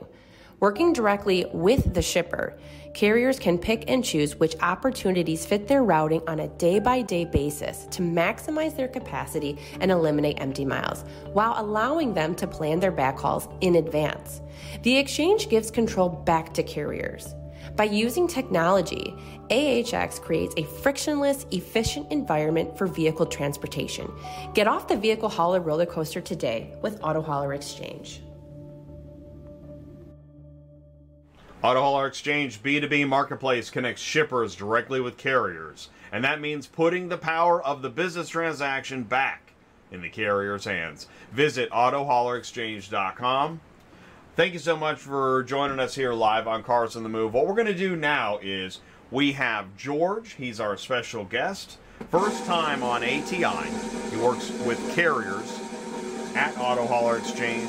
Working 0.62 0.92
directly 0.92 1.44
with 1.52 1.92
the 1.92 2.02
shipper, 2.02 2.56
carriers 2.94 3.36
can 3.36 3.58
pick 3.58 3.90
and 3.90 4.04
choose 4.04 4.36
which 4.36 4.54
opportunities 4.60 5.44
fit 5.44 5.66
their 5.66 5.82
routing 5.82 6.22
on 6.28 6.38
a 6.38 6.46
day 6.46 6.78
by 6.78 7.02
day 7.02 7.24
basis 7.24 7.86
to 7.86 8.00
maximize 8.00 8.76
their 8.76 8.86
capacity 8.86 9.58
and 9.80 9.90
eliminate 9.90 10.40
empty 10.40 10.64
miles, 10.64 11.04
while 11.32 11.56
allowing 11.56 12.14
them 12.14 12.36
to 12.36 12.46
plan 12.46 12.78
their 12.78 12.92
backhauls 12.92 13.52
in 13.60 13.74
advance. 13.74 14.40
The 14.82 14.96
exchange 14.98 15.48
gives 15.48 15.68
control 15.68 16.08
back 16.10 16.54
to 16.54 16.62
carriers. 16.62 17.34
By 17.74 17.84
using 17.86 18.28
technology, 18.28 19.16
AHX 19.50 20.20
creates 20.20 20.54
a 20.56 20.62
frictionless, 20.62 21.44
efficient 21.50 22.12
environment 22.12 22.78
for 22.78 22.86
vehicle 22.86 23.26
transportation. 23.26 24.08
Get 24.54 24.68
off 24.68 24.86
the 24.86 24.96
vehicle 24.96 25.28
hauler 25.28 25.60
roller 25.60 25.86
coaster 25.86 26.20
today 26.20 26.76
with 26.82 27.02
Auto 27.02 27.20
Hauler 27.20 27.52
Exchange. 27.52 28.22
Auto 31.62 31.80
Hauler 31.80 32.08
Exchange 32.08 32.60
B2B 32.60 33.06
marketplace 33.06 33.70
connects 33.70 34.02
shippers 34.02 34.56
directly 34.56 35.00
with 35.00 35.16
carriers, 35.16 35.90
and 36.10 36.24
that 36.24 36.40
means 36.40 36.66
putting 36.66 37.08
the 37.08 37.16
power 37.16 37.62
of 37.62 37.82
the 37.82 37.88
business 37.88 38.28
transaction 38.28 39.04
back 39.04 39.52
in 39.92 40.02
the 40.02 40.08
carrier's 40.08 40.64
hands. 40.64 41.06
Visit 41.30 41.70
AutoHaulerExchange.com. 41.70 43.60
Thank 44.34 44.54
you 44.54 44.58
so 44.58 44.76
much 44.76 44.98
for 44.98 45.44
joining 45.44 45.78
us 45.78 45.94
here 45.94 46.12
live 46.12 46.48
on 46.48 46.64
Cars 46.64 46.96
on 46.96 47.04
the 47.04 47.08
Move. 47.08 47.32
What 47.32 47.46
we're 47.46 47.54
going 47.54 47.68
to 47.68 47.74
do 47.74 47.94
now 47.94 48.40
is 48.42 48.80
we 49.12 49.30
have 49.32 49.76
George. 49.76 50.32
He's 50.32 50.58
our 50.58 50.76
special 50.76 51.24
guest. 51.24 51.78
First 52.10 52.44
time 52.44 52.82
on 52.82 53.04
ATI. 53.04 53.70
He 54.10 54.16
works 54.16 54.50
with 54.66 54.80
carriers 54.96 55.60
at 56.34 56.58
Auto 56.58 56.88
Hauler 56.88 57.18
Exchange. 57.18 57.68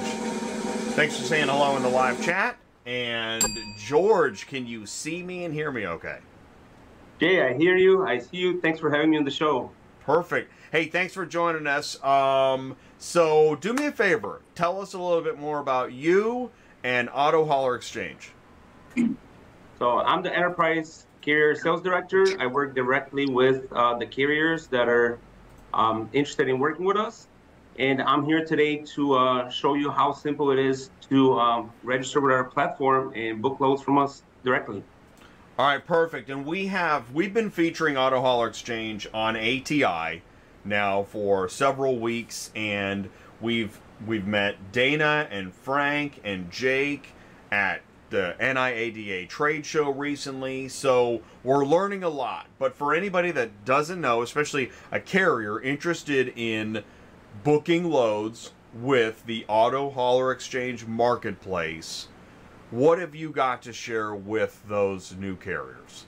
Thanks 0.95 1.15
for 1.15 1.25
saying 1.25 1.49
hello 1.49 1.77
in 1.77 1.83
the 1.83 1.89
live 1.89 2.19
chat. 2.23 2.57
And 2.85 3.43
George, 3.77 4.47
can 4.47 4.67
you 4.67 4.85
see 4.85 5.23
me 5.23 5.45
and 5.45 5.53
hear 5.53 5.71
me 5.71 5.87
okay? 5.87 6.19
Jay, 7.19 7.41
I 7.41 7.53
hear 7.53 7.77
you. 7.77 8.05
I 8.05 8.19
see 8.19 8.37
you. 8.37 8.59
Thanks 8.59 8.79
for 8.79 8.91
having 8.91 9.11
me 9.11 9.17
on 9.17 9.23
the 9.23 9.31
show. 9.31 9.71
Perfect. 10.01 10.51
Hey, 10.71 10.87
thanks 10.87 11.13
for 11.13 11.25
joining 11.25 11.65
us. 11.65 12.01
Um, 12.03 12.75
so 12.97 13.55
do 13.55 13.73
me 13.73 13.85
a 13.85 13.91
favor. 13.91 14.41
Tell 14.55 14.81
us 14.81 14.93
a 14.93 14.99
little 14.99 15.21
bit 15.21 15.39
more 15.39 15.59
about 15.59 15.93
you 15.93 16.51
and 16.83 17.09
Auto 17.13 17.45
Hauler 17.45 17.75
Exchange. 17.75 18.33
So 19.79 19.99
I'm 19.99 20.21
the 20.21 20.35
enterprise 20.35 21.05
carrier 21.21 21.55
sales 21.55 21.81
director. 21.81 22.25
I 22.39 22.47
work 22.47 22.75
directly 22.75 23.27
with 23.27 23.71
uh, 23.71 23.97
the 23.97 24.05
carriers 24.05 24.67
that 24.67 24.89
are 24.89 25.19
um, 25.73 26.09
interested 26.11 26.49
in 26.49 26.59
working 26.59 26.85
with 26.85 26.97
us. 26.97 27.27
And 27.79 28.03
I'm 28.03 28.23
here 28.23 28.45
today 28.45 28.77
to 28.77 29.13
uh, 29.15 29.49
show 29.49 29.73
you 29.73 29.89
how 29.89 30.11
simple 30.11 30.51
it 30.51 30.59
is 30.59 30.91
to 31.09 31.39
um, 31.39 31.71
register 31.81 32.21
with 32.21 32.31
our 32.31 32.43
platform 32.43 33.11
and 33.15 33.41
book 33.41 33.59
loads 33.59 33.81
from 33.81 33.97
us 33.97 34.21
directly. 34.43 34.83
All 35.57 35.65
right, 35.65 35.83
perfect. 35.83 36.29
And 36.29 36.45
we 36.45 36.67
have 36.67 37.11
we've 37.13 37.33
been 37.33 37.49
featuring 37.49 37.97
Auto 37.97 38.21
Hauler 38.21 38.47
Exchange 38.47 39.07
on 39.11 39.35
ATI 39.35 40.21
now 40.63 41.03
for 41.03 41.49
several 41.49 41.97
weeks, 41.97 42.51
and 42.55 43.09
we've 43.41 43.79
we've 44.05 44.27
met 44.27 44.71
Dana 44.71 45.27
and 45.31 45.51
Frank 45.51 46.21
and 46.23 46.51
Jake 46.51 47.09
at 47.51 47.81
the 48.11 48.35
NIADA 48.39 49.27
trade 49.27 49.65
show 49.65 49.89
recently. 49.89 50.67
So 50.67 51.21
we're 51.43 51.65
learning 51.65 52.03
a 52.03 52.09
lot. 52.09 52.45
But 52.59 52.75
for 52.75 52.93
anybody 52.93 53.31
that 53.31 53.65
doesn't 53.65 53.99
know, 53.99 54.21
especially 54.21 54.69
a 54.91 54.99
carrier 54.99 55.59
interested 55.59 56.33
in 56.35 56.83
booking 57.43 57.89
loads 57.89 58.51
with 58.73 59.25
the 59.25 59.45
Auto 59.47 59.89
Hauler 59.89 60.31
Exchange 60.31 60.85
marketplace, 60.85 62.07
what 62.71 62.99
have 62.99 63.15
you 63.15 63.31
got 63.31 63.61
to 63.63 63.73
share 63.73 64.13
with 64.15 64.61
those 64.67 65.15
new 65.15 65.35
carriers? 65.35 66.05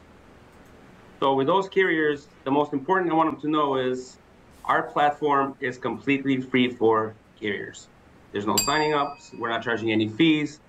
So 1.19 1.33
with 1.33 1.47
those 1.47 1.69
carriers, 1.69 2.27
the 2.43 2.51
most 2.51 2.73
important 2.73 3.11
I 3.11 3.15
want 3.15 3.31
them 3.31 3.41
to 3.41 3.49
know 3.49 3.77
is 3.77 4.17
our 4.65 4.83
platform 4.83 5.55
is 5.59 5.77
completely 5.77 6.41
free 6.41 6.69
for 6.69 7.13
carriers. 7.39 7.87
There's 8.31 8.45
no 8.45 8.57
signing 8.57 8.93
ups. 8.93 9.31
We're 9.37 9.49
not 9.49 9.63
charging 9.63 9.91
any 9.91 10.09
fees. 10.09 10.59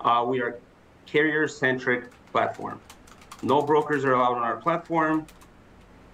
Uh, 0.00 0.24
we 0.26 0.40
are 0.40 0.58
carrier-centric 1.06 2.10
platform. 2.30 2.80
No 3.42 3.62
brokers 3.62 4.04
are 4.04 4.12
allowed 4.12 4.36
on 4.36 4.42
our 4.42 4.56
platform, 4.56 5.26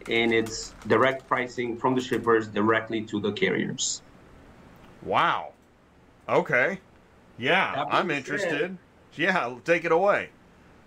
and 0.08 0.32
it's 0.32 0.74
direct 0.86 1.26
pricing 1.28 1.76
from 1.76 1.94
the 1.94 2.00
shippers 2.00 2.48
directly 2.48 3.02
to 3.02 3.20
the 3.20 3.32
carriers. 3.32 4.02
Wow. 5.02 5.52
Okay. 6.28 6.78
Yeah, 7.38 7.84
I'm 7.90 8.10
interested. 8.10 8.76
Yeah, 9.14 9.54
take 9.64 9.84
it 9.84 9.92
away. 9.92 10.30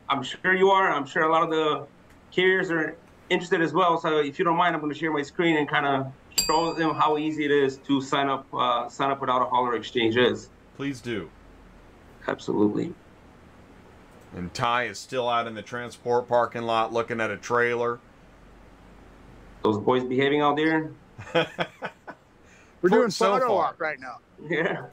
I'm 0.10 0.24
sure 0.24 0.54
you 0.54 0.70
are. 0.70 0.92
I'm 0.92 1.06
sure 1.06 1.24
a 1.24 1.32
lot 1.32 1.44
of 1.44 1.50
the 1.50 1.88
carriers 2.32 2.70
are 2.70 2.96
interested 3.30 3.62
as 3.62 3.74
well. 3.74 3.98
So 3.98 4.20
if 4.20 4.38
you 4.38 4.46
don't 4.46 4.58
mind, 4.58 4.76
I'm 4.76 4.82
going 4.82 4.94
to 4.94 5.00
share 5.00 5.12
my 5.12 5.22
screen 5.22 5.58
and 5.58 5.68
kind 5.68 5.86
of 5.86 6.12
show 6.46 6.74
them 6.74 6.94
how 6.94 7.18
easy 7.18 7.46
it 7.46 7.52
is 7.52 7.78
to 7.88 8.02
sign 8.02 8.28
up 8.30 8.46
uh, 8.54 8.90
sign 8.90 9.12
up 9.12 9.22
with 9.22 9.30
Auto 9.30 9.46
Hauler 9.46 9.76
Exchange 9.76 10.18
is. 10.18 10.50
Please 10.76 11.02
do. 11.02 11.30
Absolutely. 12.28 12.94
And 14.36 14.54
Ty 14.54 14.86
is 14.86 15.00
still 15.00 15.28
out 15.28 15.48
in 15.48 15.56
the 15.56 15.62
transport 15.62 16.28
parking 16.28 16.64
lot 16.64 16.94
looking 16.94 17.20
at 17.20 17.32
a 17.32 17.38
trailer. 17.38 18.00
Those 19.64 19.78
boys 19.78 20.04
behaving 20.04 20.42
out 20.42 20.56
there. 20.56 20.92
We're 22.82 22.90
doing 22.90 23.12
so 23.12 23.34
photo 23.34 23.54
op 23.54 23.80
right 23.80 24.00
now. 24.00 24.18
Yeah. 24.50 24.86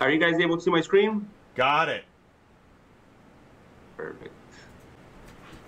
Are 0.00 0.10
you 0.10 0.18
guys 0.18 0.40
able 0.40 0.56
to 0.56 0.62
see 0.62 0.70
my 0.70 0.80
screen? 0.80 1.28
Got 1.54 1.90
it. 1.90 2.04
Perfect. 3.98 4.32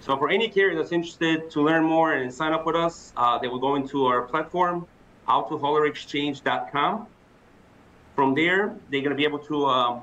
So 0.00 0.16
for 0.16 0.30
any 0.30 0.48
carrier 0.48 0.74
that's 0.74 0.90
interested 0.90 1.50
to 1.50 1.62
learn 1.62 1.84
more 1.84 2.14
and 2.14 2.32
sign 2.32 2.54
up 2.54 2.64
with 2.64 2.74
us, 2.74 3.12
uh, 3.16 3.38
they 3.38 3.48
will 3.48 3.60
go 3.60 3.76
into 3.76 4.06
our 4.06 4.22
platform, 4.22 4.86
autohaulerexchange.com. 5.28 7.06
From 8.16 8.34
there, 8.34 8.74
they're 8.90 9.00
going 9.00 9.10
to 9.10 9.16
be 9.16 9.24
able 9.24 9.38
to 9.40 9.66
um, 9.66 10.02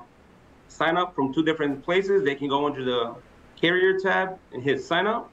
sign 0.68 0.96
up 0.96 1.16
from 1.16 1.34
two 1.34 1.44
different 1.44 1.84
places. 1.84 2.24
They 2.24 2.36
can 2.36 2.48
go 2.48 2.68
into 2.68 2.84
the 2.84 3.16
carrier 3.60 4.00
tab 4.00 4.38
and 4.54 4.64
hit 4.64 4.84
sign 4.84 5.08
up, 5.08 5.30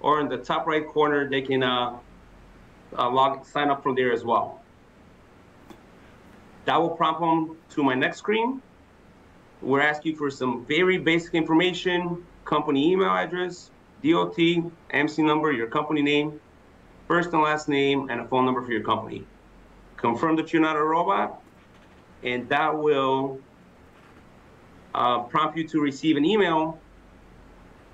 or 0.00 0.20
in 0.20 0.28
the 0.28 0.38
top 0.38 0.66
right 0.66 0.86
corner, 0.86 1.28
they 1.28 1.42
can 1.42 1.62
uh, 1.62 1.96
uh, 2.98 3.10
log 3.10 3.46
sign 3.46 3.70
up 3.70 3.82
from 3.82 3.94
there 3.94 4.12
as 4.12 4.24
well. 4.24 4.60
That 6.64 6.80
will 6.80 6.90
prompt 6.90 7.20
them 7.20 7.56
to 7.70 7.82
my 7.82 7.94
next 7.94 8.18
screen. 8.18 8.62
We're 9.60 9.80
asking 9.80 10.16
for 10.16 10.30
some 10.30 10.64
very 10.66 10.98
basic 10.98 11.34
information, 11.34 12.24
company 12.44 12.92
email 12.92 13.10
address, 13.10 13.70
DOT, 14.02 14.36
MC 14.90 15.22
number, 15.22 15.52
your 15.52 15.68
company 15.68 16.02
name, 16.02 16.40
first 17.06 17.32
and 17.32 17.42
last 17.42 17.68
name, 17.68 18.10
and 18.10 18.20
a 18.20 18.26
phone 18.26 18.44
number 18.44 18.62
for 18.62 18.72
your 18.72 18.82
company. 18.82 19.24
Confirm 19.96 20.34
that 20.36 20.52
you're 20.52 20.62
not 20.62 20.76
a 20.76 20.82
robot, 20.82 21.40
and 22.24 22.48
that 22.48 22.76
will 22.76 23.38
uh, 24.94 25.20
prompt 25.20 25.56
you 25.56 25.66
to 25.68 25.80
receive 25.80 26.16
an 26.16 26.24
email 26.24 26.78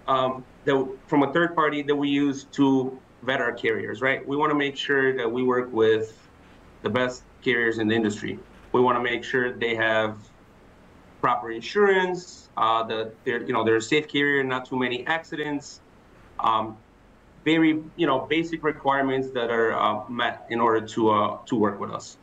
um, 0.08 0.44
that, 0.64 0.88
from 1.06 1.22
a 1.22 1.32
third 1.32 1.54
party 1.54 1.82
that 1.82 1.94
we 1.94 2.08
use 2.08 2.44
to 2.52 2.98
vet 3.22 3.40
our 3.40 3.52
carriers, 3.52 4.00
right? 4.00 4.26
We 4.26 4.36
want 4.36 4.50
to 4.50 4.58
make 4.58 4.76
sure 4.76 5.16
that 5.16 5.30
we 5.30 5.42
work 5.42 5.72
with 5.72 6.18
the 6.82 6.90
best 6.90 7.22
carriers 7.42 7.78
in 7.78 7.88
the 7.88 7.94
industry. 7.94 8.38
We 8.72 8.80
want 8.80 8.96
to 8.96 9.02
make 9.02 9.22
sure 9.22 9.52
they 9.52 9.74
have 9.74 10.18
proper 11.20 11.50
insurance, 11.50 12.48
uh, 12.56 12.84
that 12.84 13.12
they're, 13.24 13.42
you 13.42 13.52
know, 13.52 13.64
they're 13.64 13.76
a 13.76 13.82
safe 13.82 14.08
carrier, 14.08 14.42
not 14.42 14.66
too 14.66 14.78
many 14.78 15.06
accidents, 15.06 15.80
um, 16.40 16.76
very, 17.44 17.82
you 17.96 18.06
know, 18.06 18.20
basic 18.20 18.62
requirements 18.62 19.30
that 19.30 19.50
are 19.50 19.72
uh, 19.72 20.08
met 20.08 20.46
in 20.50 20.60
order 20.60 20.86
to, 20.86 21.10
uh, 21.10 21.38
to 21.46 21.56
work 21.56 21.80
with 21.80 21.90
us. 21.90 22.16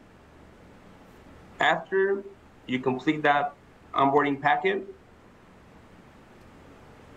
After 1.60 2.24
you 2.68 2.80
complete 2.80 3.22
that 3.24 3.54
onboarding 3.94 4.42
packet, 4.42 4.95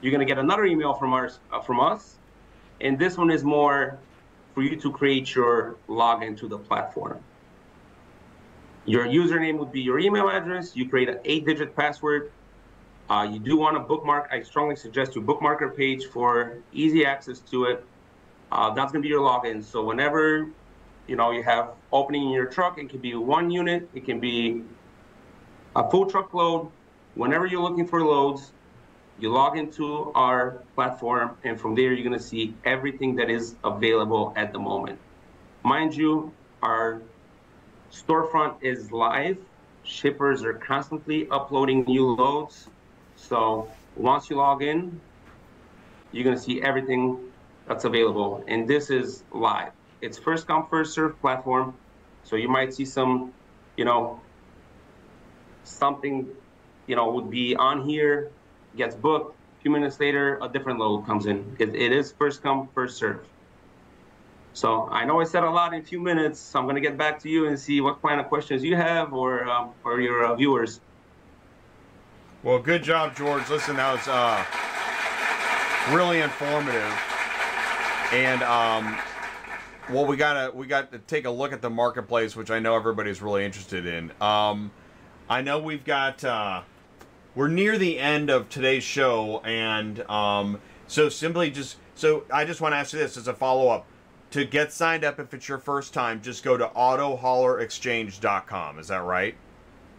you're 0.01 0.11
going 0.11 0.27
to 0.27 0.27
get 0.27 0.39
another 0.39 0.65
email 0.65 0.95
from 0.95 1.13
us, 1.15 1.39
uh, 1.53 1.61
from 1.61 1.81
us, 1.81 2.17
and 2.81 2.99
this 2.99 3.17
one 3.17 3.31
is 3.31 3.45
more 3.45 3.99
for 4.55 4.63
you 4.63 4.77
to 4.77 4.93
create 4.93 5.35
your 5.35 5.77
login 5.89 6.37
to 6.39 6.49
the 6.49 6.59
platform. 6.59 7.21
Your 8.87 9.07
username 9.07 9.59
would 9.59 9.71
be 9.71 9.81
your 9.81 9.99
email 9.99 10.29
address. 10.29 10.75
You 10.75 10.89
create 10.89 11.09
an 11.09 11.19
eight-digit 11.25 11.77
password. 11.77 12.33
Uh, 13.11 13.29
you 13.31 13.39
do 13.39 13.57
want 13.57 13.77
to 13.77 13.81
bookmark. 13.81 14.29
I 14.33 14.43
strongly 14.43 14.77
suggest 14.77 15.15
you 15.15 15.21
bookmark 15.21 15.61
our 15.63 15.71
page 15.71 16.07
for 16.07 16.59
easy 16.73 17.05
access 17.05 17.41
to 17.51 17.65
it. 17.65 17.85
Uh, 18.51 18.71
that's 18.71 18.93
going 18.93 19.03
to 19.03 19.07
be 19.07 19.11
your 19.11 19.21
login. 19.21 19.63
So 19.63 19.85
whenever 19.85 20.49
you 21.07 21.17
know 21.17 21.31
you 21.31 21.43
have 21.43 21.71
opening 21.93 22.23
in 22.25 22.31
your 22.31 22.47
truck, 22.47 22.79
it 22.79 22.89
can 22.89 23.01
be 23.01 23.15
one 23.15 23.51
unit. 23.51 23.89
It 23.95 24.05
can 24.05 24.21
be 24.21 24.63
a 25.77 25.89
full 25.91 26.07
truckload. 26.07 26.71
Whenever 27.15 27.47
you're 27.47 27.63
looking 27.63 27.87
for 27.87 28.03
loads, 28.03 28.53
you 29.21 29.31
log 29.31 29.59
into 29.59 30.13
our 30.15 30.63
platform, 30.75 31.37
and 31.45 31.61
from 31.61 31.75
there, 31.75 31.93
you're 31.93 32.09
going 32.09 32.19
to 32.19 32.25
see 32.25 32.55
everything 32.65 33.17
that 33.17 33.29
is 33.31 33.57
available 33.65 34.33
at 34.37 34.53
the 34.53 34.59
moment. 34.59 34.99
Mind 35.65 35.95
you, 35.95 36.33
our 36.63 37.03
storefront 37.93 38.63
is 38.63 38.93
live. 38.93 39.39
Shippers 39.83 40.45
are 40.45 40.55
constantly 40.55 41.29
uploading 41.31 41.85
new 41.85 42.15
loads. 42.15 42.69
So 43.17 43.69
once 43.97 44.31
you 44.31 44.37
log 44.37 44.63
in, 44.63 45.01
you're 46.13 46.25
going 46.25 46.37
to 46.37 46.43
see 46.43 46.63
everything 46.63 47.19
that's 47.67 47.85
available. 47.85 48.45
And 48.47 48.69
this 48.69 48.91
is 48.91 49.25
live. 49.33 49.73
It's 50.01 50.17
first 50.17 50.47
come, 50.47 50.67
first 50.69 50.95
serve 50.95 51.21
platform. 51.21 51.75
So 52.23 52.37
you 52.37 52.49
might 52.49 52.73
see 52.73 52.85
some, 52.85 53.33
you 53.77 53.85
know, 53.85 54.21
something, 55.65 56.29
you 56.87 56.97
know, 56.97 57.11
would 57.11 57.31
be 57.31 57.57
on 57.57 57.89
here, 57.89 58.31
gets 58.77 58.95
booked. 58.95 59.37
A 59.59 59.63
few 59.63 59.71
minutes 59.71 59.99
later, 59.99 60.39
a 60.41 60.49
different 60.49 60.79
load 60.79 61.07
comes 61.07 61.27
in. 61.27 61.57
it, 61.59 61.75
it 61.75 61.93
is 61.93 62.13
first 62.13 62.43
come, 62.43 62.69
first 62.75 62.97
serve. 62.97 63.25
So 64.53 64.89
I 64.91 65.05
know 65.05 65.21
I 65.21 65.25
said 65.25 65.45
a 65.45 65.51
lot 65.51 65.73
in 65.73 65.81
a 65.81 65.85
few 65.85 66.01
minutes. 66.01 66.41
So 66.41 66.59
I'm 66.59 66.65
going 66.65 66.75
to 66.75 66.81
get 66.81 66.97
back 66.97 67.21
to 67.21 67.29
you 67.29 67.47
and 67.47 67.59
see 67.59 67.81
what 67.81 68.03
kind 68.03 68.21
of 68.21 68.27
questions 68.27 68.65
you 68.65 68.75
have 68.77 69.13
or 69.13 69.49
um, 69.49 69.71
or 69.85 70.01
your 70.01 70.25
uh, 70.25 70.35
viewers. 70.35 70.81
Well, 72.43 72.59
good 72.59 72.83
job, 72.83 73.17
George. 73.17 73.49
Listen, 73.51 73.77
that 73.77 73.93
was 73.93 74.09
uh, 74.09 74.45
really 75.97 76.21
informative. 76.21 76.93
And 78.13 78.43
um, 78.43 78.97
well, 79.91 80.07
we 80.07 80.17
gotta 80.17 80.55
we 80.55 80.67
got 80.67 80.93
to 80.93 80.99
take 80.99 81.25
a 81.25 81.31
look 81.31 81.53
at 81.53 81.63
the 81.63 81.71
marketplace, 81.71 82.35
which 82.35 82.51
I 82.51 82.59
know 82.59 82.75
everybody's 82.75 83.23
really 83.23 83.45
interested 83.45 83.87
in. 83.87 84.11
Um, 84.21 84.71
I 85.29 85.43
know 85.43 85.59
we've 85.59 85.85
got 85.85 86.25
uh, 86.25 86.63
we're 87.35 87.49
near 87.49 87.79
the 87.79 87.99
end 87.99 88.31
of 88.31 88.49
today's 88.49 88.85
show, 88.85 89.41
and 89.45 90.01
um, 90.11 90.61
so 90.87 91.09
simply 91.09 91.51
just 91.51 91.77
so 91.95 92.25
I 92.33 92.45
just 92.45 92.61
want 92.61 92.73
to 92.73 92.77
ask 92.77 92.93
you 92.93 92.99
this 92.99 93.17
as 93.17 93.29
a 93.29 93.35
follow 93.35 93.69
up. 93.69 93.87
To 94.33 94.45
get 94.45 94.73
signed 94.73 95.05
up, 95.05 95.19
if 95.19 95.33
it's 95.33 95.49
your 95.49 95.57
first 95.57 95.95
time, 95.95 96.21
just 96.21 96.45
go 96.45 96.59
to 96.59 96.67
autohaulerexchange.com. 96.67 98.79
Is 98.79 98.89
that 98.89 99.03
right? 99.03 99.35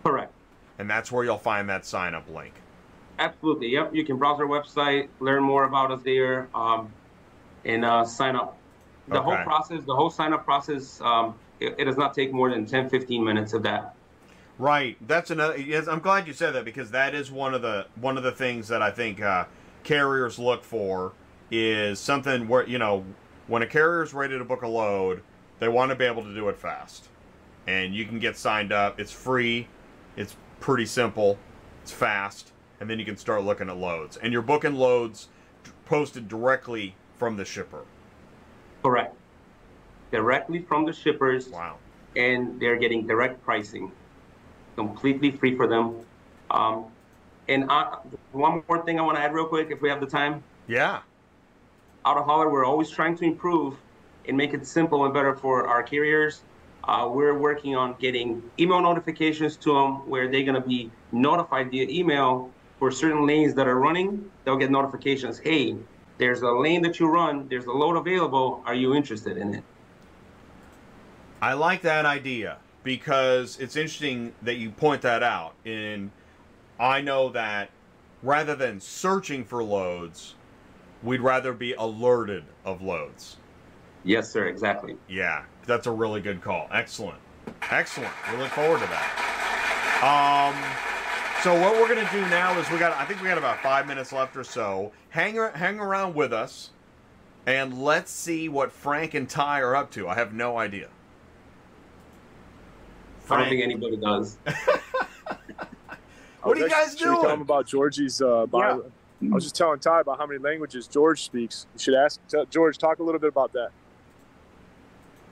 Correct. 0.04 0.32
And 0.78 0.88
that's 0.89 1.12
where 1.12 1.24
you'll 1.24 1.38
find 1.39 1.68
that 1.70 1.84
sign 1.86 2.13
up 2.13 2.30
link. 2.30 2.54
Absolutely. 3.18 3.70
Yep. 3.70 3.96
You 3.96 4.06
can 4.06 4.18
browse 4.18 4.39
our 4.39 4.46
website, 4.46 5.08
learn 5.20 5.42
more 5.44 5.63
about 5.63 5.89
us 5.92 6.02
there, 6.04 6.48
um, 6.54 6.94
and 7.65 7.84
uh, 7.84 8.06
sign 8.06 8.36
up. 8.36 8.56
The 9.08 9.20
Okay. 9.20 9.26
whole 9.26 9.38
process, 9.44 9.84
the 9.84 9.96
whole 9.96 10.12
sign 10.12 10.32
up 10.32 10.46
process, 10.46 11.02
um, 11.02 11.34
it, 11.60 11.74
it 11.80 11.86
does 11.86 11.98
not 11.98 12.13
take 12.13 12.32
more 12.32 12.52
than 12.52 12.68
10, 12.68 12.88
15 12.89 13.24
minutes 13.24 13.54
of 13.54 13.63
that. 13.63 13.96
Right. 14.60 14.98
That's 15.08 15.32
another. 15.32 15.58
Yes, 15.58 15.88
I'm 15.88 16.00
glad 16.00 16.28
you 16.28 16.34
said 16.34 16.54
that 16.54 16.65
because 16.65 16.91
that 16.91 17.15
is 17.15 17.32
one 17.32 17.54
of 17.54 17.62
the 17.62 17.88
one 17.95 18.17
of 18.17 18.24
the 18.24 18.32
things 18.34 18.67
that 18.67 18.82
I 18.82 18.91
think 18.91 19.22
uh, 19.22 19.45
carriers 19.84 20.38
look 20.38 20.63
for 20.65 21.13
is 21.50 21.98
something 21.98 22.45
where 22.48 22.67
you 22.67 22.78
know 22.78 23.06
when 23.48 23.62
a 23.62 23.65
carrier 23.65 24.04
is 24.04 24.13
ready 24.13 24.38
to 24.38 24.43
book 24.43 24.62
a 24.62 24.67
load, 24.67 25.24
they 25.60 25.69
want 25.69 25.91
to 25.91 25.95
be 25.95 26.04
able 26.04 26.24
to 26.24 26.34
do 26.36 26.50
it 26.50 26.58
fast, 26.58 27.08
and 27.67 27.95
you 27.95 28.06
can 28.06 28.19
get 28.19 28.36
signed 28.36 28.74
up. 28.74 29.00
It's 29.00 29.13
free. 29.13 29.69
It's 30.17 30.36
pretty 30.60 30.86
simple. 30.86 31.38
It's 31.82 31.93
fast, 31.93 32.52
and 32.82 32.89
then 32.89 33.00
you 33.00 33.06
can 33.06 33.15
start 33.15 33.45
looking 33.45 33.69
at 33.69 33.78
loads, 33.78 34.17
and 34.17 34.34
you're 34.34 34.41
booking 34.41 34.76
loads 34.76 35.30
posted 35.86 36.28
directly 36.28 36.95
from 37.17 37.38
the 37.38 37.45
shipper. 37.45 37.86
Correct. 38.84 39.15
Directly 40.12 40.62
from 40.62 40.86
the 40.86 40.91
shippers, 40.93 41.48
Wow. 41.48 41.78
and 42.17 42.60
they're 42.60 42.76
getting 42.78 43.08
direct 43.08 43.41
pricing, 43.43 43.91
completely 44.88 45.32
free 45.32 45.56
for 45.56 45.68
them. 45.68 45.86
Um, 46.52 46.86
and 47.48 47.70
one 48.32 48.63
more 48.68 48.86
thing 48.86 49.00
I 49.00 49.02
want 49.02 49.18
to 49.18 49.24
add 49.24 49.34
real 49.34 49.46
quick, 49.46 49.68
if 49.72 49.82
we 49.82 49.89
have 49.89 50.00
the 50.00 50.08
time. 50.08 50.44
Yeah. 50.68 51.00
Auto 52.06 52.24
Hauler 52.24 52.50
we're 52.50 52.65
always 52.65 52.89
trying 52.89 53.15
to 53.18 53.26
improve 53.26 53.76
and 54.28 54.38
make 54.38 54.54
it 54.54 54.65
simple 54.65 55.06
and 55.06 55.13
better 55.13 55.36
for 55.36 55.68
our 55.68 55.84
carriers 55.84 56.42
uh, 56.86 57.08
we're 57.12 57.38
working 57.38 57.76
on 57.76 57.96
getting 58.00 58.42
email 58.58 58.82
notifications 58.82 59.58
to 59.58 59.74
them 59.74 60.10
where 60.10 60.32
they're 60.32 60.44
going 60.44 60.62
to 60.62 60.68
be 60.68 60.89
notified 61.12 61.70
via 61.72 61.86
email 61.89 62.50
for 62.80 62.89
certain 62.89 63.28
lanes 63.28 63.54
that 63.54 63.68
are 63.68 63.80
running 63.80 64.32
they'll 64.46 64.56
get 64.56 64.72
notifications 64.72 65.39
hey 65.39 65.76
there's 66.18 66.42
a 66.42 66.50
lane 66.50 66.82
that 66.82 67.00
you 67.00 67.08
run 67.08 67.48
there's 67.50 67.65
a 67.65 67.72
load 67.72 67.98
available 67.98 68.63
are 68.65 68.76
you 68.76 68.96
interested 68.96 69.38
in 69.38 69.56
it 69.56 69.63
I 71.42 71.54
like 71.54 71.82
that 71.82 72.06
idea 72.06 72.58
because 72.89 73.60
it's 73.60 73.75
interesting 73.75 74.34
that 74.41 74.56
you 74.56 74.71
point 74.71 74.99
that 75.04 75.21
out. 75.21 75.54
And 75.63 76.10
I 76.80 77.02
know 77.02 77.30
that 77.30 77.69
rather 78.23 78.56
than 78.56 78.80
searching 78.80 79.45
for 79.45 79.63
loads, 79.63 80.34
we'd 81.04 81.21
rather 81.21 81.54
be 81.54 81.73
alerted 81.73 82.45
of 82.65 82.82
loads. 82.82 83.38
yes 84.04 84.32
sir 84.32 84.47
exactly 84.47 84.97
Yeah, 85.08 85.43
that's 85.67 85.86
a 85.86 85.91
really 85.91 86.19
good 86.19 86.41
call. 86.41 86.67
Excellent. 86.71 87.19
Excellent. 87.69 88.12
We 88.32 88.38
look 88.38 88.49
forward 88.49 88.80
to 88.80 88.88
that. 88.88 90.02
Um, 90.02 90.56
so 91.43 91.54
what 91.62 91.73
we're 91.73 91.93
gonna 91.93 92.10
do 92.12 92.21
now 92.21 92.58
is 92.58 92.71
we 92.71 92.80
got 92.80 92.93
I 92.93 93.06
think 93.06 93.21
we 93.21 93.28
got 93.28 93.38
about 93.38 93.62
five 93.62 93.86
minutes 93.86 94.12
left 94.12 94.36
or 94.36 94.43
so. 94.43 94.91
Hang 95.10 95.36
hang 95.36 95.80
around 95.80 96.15
with 96.15 96.34
us, 96.34 96.71
and 97.45 97.84
let's 97.84 98.10
see 98.10 98.49
what 98.49 98.71
Frank 98.71 99.13
and 99.13 99.30
Ty 99.30 99.60
are 99.62 99.75
up 99.75 99.91
to. 99.91 100.08
I 100.08 100.15
have 100.15 100.34
no 100.34 100.58
idea. 100.58 100.89
I 103.32 103.38
don't 103.38 103.50
think 103.50 103.63
anybody 103.63 103.98
does 103.98 104.38
What 106.42 106.58
are 106.58 106.62
you 106.62 106.70
guys 106.70 106.98
Should 106.98 107.10
we 107.10 107.15
tell 107.15 107.22
him 107.24 107.28
doing? 107.30 107.42
about 107.42 107.68
Georgie's 107.68 108.22
uh, 108.22 108.46
bio? 108.46 108.92
I 109.22 109.28
was 109.34 109.44
just 109.44 109.56
telling 109.56 109.80
Ty 109.80 110.02
about 110.02 110.18
how 110.18 110.26
many 110.26 110.39
languages 110.39 110.88
George 110.88 111.24
speaks. 111.24 111.68
You 111.74 111.80
should 111.80 111.94
ask 111.96 112.26
tell, 112.30 112.46
George. 112.46 112.78
Talk 112.78 113.00
a 113.00 113.04
little 113.04 113.20
bit 113.20 113.28
about 113.28 113.52
that. 113.54 113.72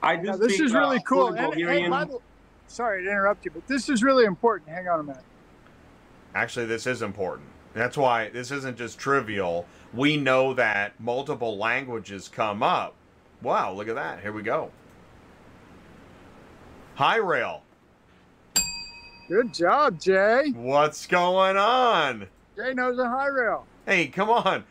i 0.02 0.16
do 0.16 0.24
Now, 0.24 0.36
this 0.36 0.54
speak, 0.54 0.66
is 0.66 0.74
uh, 0.74 0.78
really 0.78 1.00
cool. 1.00 1.28
And, 1.28 1.38
and 1.38 1.46
Bulgarian. 1.54 1.90
by 1.90 2.04
the- 2.04 2.18
sorry 2.66 3.02
to 3.04 3.10
interrupt 3.10 3.46
you, 3.46 3.50
but 3.50 3.66
this 3.66 3.88
is 3.88 4.02
really 4.02 4.26
important. 4.26 4.68
Hang 4.68 4.88
on 4.88 5.00
a 5.00 5.02
minute. 5.02 5.22
Actually, 6.34 6.66
this 6.66 6.86
is 6.86 7.00
important. 7.00 7.48
That's 7.72 7.96
why 7.96 8.28
this 8.28 8.50
isn't 8.50 8.76
just 8.76 8.98
trivial. 8.98 9.66
we 9.94 10.18
know 10.18 10.52
that 10.54 11.00
multiple 11.00 11.56
languages 11.56 12.28
come 12.28 12.62
up. 12.62 12.94
Wow, 13.40 13.72
look 13.72 13.88
at 13.88 13.94
that. 13.94 14.20
Here 14.20 14.32
we 14.32 14.42
go. 14.42 14.70
High 16.96 17.16
rail. 17.16 17.62
Good 19.28 19.52
job, 19.52 20.00
Jay. 20.00 20.52
What's 20.56 21.06
going 21.06 21.58
on? 21.58 22.28
Jay 22.56 22.72
knows 22.72 22.98
a 22.98 23.06
high 23.06 23.26
rail. 23.26 23.66
Hey, 23.84 24.06
come 24.06 24.30
on. 24.30 24.64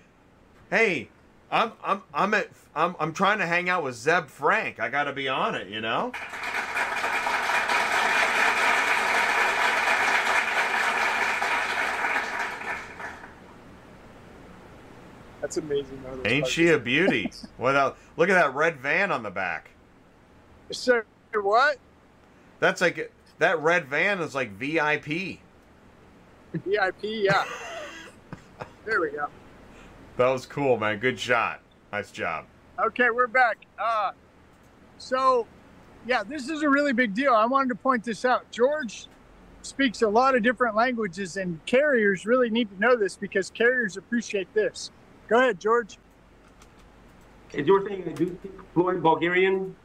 Hey, 0.72 1.10
I'm 1.52 1.74
I'm 1.84 2.02
I'm 2.12 2.34
at 2.34 2.50
I'm 2.76 2.96
I'm 3.00 3.14
trying 3.14 3.38
to 3.38 3.46
hang 3.46 3.70
out 3.70 3.84
with 3.84 3.94
Zeb 3.94 4.30
Frank. 4.30 4.80
I 4.80 4.90
got 4.90 5.04
to 5.04 5.14
be 5.14 5.28
on 5.28 5.54
it, 5.54 5.68
you 5.68 5.80
know? 5.80 6.12
That's 15.40 15.58
amazing. 15.58 16.02
though, 16.04 16.28
Ain't 16.28 16.48
she 16.48 16.70
a 16.70 16.80
beauty? 16.80 17.32
Without 17.60 17.96
look 18.18 18.30
at 18.30 18.34
that 18.34 18.56
red 18.56 18.78
van 18.78 19.12
on 19.12 19.22
the 19.22 19.30
back. 19.30 19.70
So 20.72 21.04
what? 21.36 21.78
That's 22.60 22.82
like 22.82 23.14
that 23.40 23.60
red 23.62 23.88
van 23.88 24.20
is 24.20 24.36
like 24.36 24.52
VIP. 24.52 25.40
VIP, 26.54 27.04
yeah. 27.04 27.46
there 28.86 29.02
we 29.02 29.12
go. 29.12 29.28
That 30.18 30.30
was 30.30 30.46
cool, 30.46 30.78
man. 30.78 31.00
Good 31.00 31.20
shot. 31.20 31.62
Nice 31.92 32.12
job. 32.12 32.46
Okay, 32.84 33.10
we're 33.12 33.28
back. 33.28 33.58
Uh, 33.78 34.12
so, 34.98 35.46
yeah, 36.08 36.24
this 36.24 36.50
is 36.50 36.64
a 36.64 36.70
really 36.70 36.94
big 36.94 37.14
deal. 37.14 37.34
I 37.34 37.46
wanted 37.46 37.70
to 37.70 37.76
point 37.76 38.04
this 38.04 38.26
out. 38.26 38.50
George 38.52 39.08
speaks 39.62 40.02
a 40.02 40.10
lot 40.10 40.36
of 40.36 40.44
different 40.44 40.76
languages, 40.76 41.38
and 41.38 41.64
carriers 41.66 42.26
really 42.26 42.50
need 42.50 42.70
to 42.72 42.80
know 42.80 42.96
this 42.96 43.16
because 43.16 43.50
carriers 43.50 43.98
appreciate 43.98 44.52
this. 44.54 44.92
Go 45.28 45.38
ahead, 45.40 45.60
George. 45.60 45.98
As 47.54 47.68
you 47.68 47.74
were 47.74 47.88
saying, 47.88 48.04
I 48.08 48.14
do 48.14 48.38
speak 48.40 48.54
fluent 48.74 49.02
Bulgarian. 49.02 49.76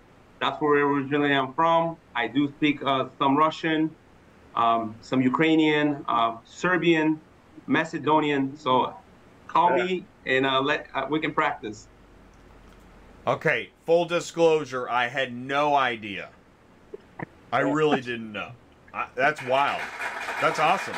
That's 0.42 0.60
where 0.60 0.84
originally 0.84 1.32
I'm 1.32 1.54
from. 1.54 1.96
I 2.16 2.26
do 2.26 2.48
speak 2.56 2.82
uh, 2.84 3.06
some 3.16 3.36
Russian, 3.36 3.94
um, 4.56 4.96
some 5.00 5.22
Ukrainian, 5.22 6.04
uh, 6.08 6.38
Serbian, 6.44 7.20
Macedonian. 7.68 8.56
So 8.56 8.92
call 9.46 9.76
me 9.76 10.04
and 10.26 10.44
uh, 10.44 10.60
let 10.60 10.88
uh, 10.94 11.06
we 11.08 11.20
can 11.20 11.32
practice. 11.32 11.86
Okay, 13.24 13.70
full 13.86 14.04
disclosure, 14.04 14.90
I 14.90 15.06
had 15.06 15.32
no 15.32 15.76
idea. 15.76 16.30
I 17.52 17.60
really 17.60 18.00
didn't 18.00 18.32
know. 18.32 18.50
I, 18.92 19.06
that's 19.14 19.40
wild. 19.44 19.80
That's 20.40 20.58
awesome. 20.58 20.96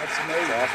That's 0.00 0.18
amazing. 0.24 0.68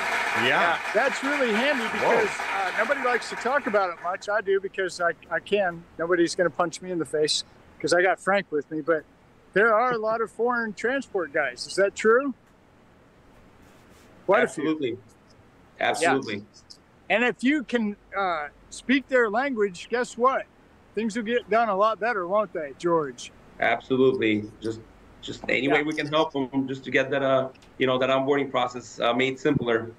Yeah. 0.48 0.80
That's 0.94 1.22
really 1.22 1.52
handy 1.52 1.84
because 1.92 2.30
uh, 2.30 2.72
nobody 2.78 3.04
likes 3.04 3.30
to 3.32 3.36
talk 3.36 3.68
about 3.68 3.90
it 3.90 3.98
much. 4.04 4.30
I 4.30 4.40
do 4.40 4.62
because 4.62 5.02
I, 5.02 5.12
I 5.30 5.40
can. 5.42 5.84
Nobody's 6.00 6.34
going 6.34 6.50
to 6.50 6.56
punch 6.56 6.82
me 6.82 6.92
in 6.92 7.00
the 7.00 7.06
face 7.06 7.44
because 7.86 7.94
I 7.94 8.02
got 8.02 8.20
Frank 8.20 8.52
with 8.52 8.70
me. 8.72 8.82
But 8.82 9.04
there 9.54 9.72
are 9.72 9.92
a 9.92 9.98
lot 9.98 10.20
of 10.22 10.32
foreign 10.32 10.74
transport 10.74 11.32
guys. 11.32 11.68
Is 11.68 11.76
that 11.76 11.96
true? 11.96 12.34
Quite 14.26 14.46
a 14.46 14.48
few. 14.48 14.64
Absolutely. 14.64 14.98
Absolutely. 15.80 16.44
And 17.12 17.24
if 17.24 17.44
you 17.44 17.64
can 17.64 17.96
uh, 18.18 18.48
speak 18.72 19.08
their 19.08 19.30
language, 19.30 19.88
guess 19.90 20.18
what? 20.18 20.48
Things 20.96 21.16
will 21.16 21.24
get 21.24 21.48
done 21.48 21.70
a 21.70 21.76
lot 21.76 22.00
better, 22.00 22.28
won't 22.28 22.52
they, 22.54 22.72
George? 22.80 23.32
Absolutely. 23.60 24.46
Just 24.62 24.80
just 25.22 25.44
any 25.50 25.68
way 25.68 25.84
we 25.84 25.94
can 25.94 26.08
help 26.08 26.34
them 26.34 26.68
just 26.68 26.84
to 26.84 26.92
get 26.92 27.10
that 27.10 27.24
uh 27.24 27.50
you 27.80 27.88
know 27.88 27.98
that 27.98 28.12
onboarding 28.12 28.52
process 28.52 29.00
uh, 29.00 29.12
made 29.14 29.40
simpler. 29.40 29.92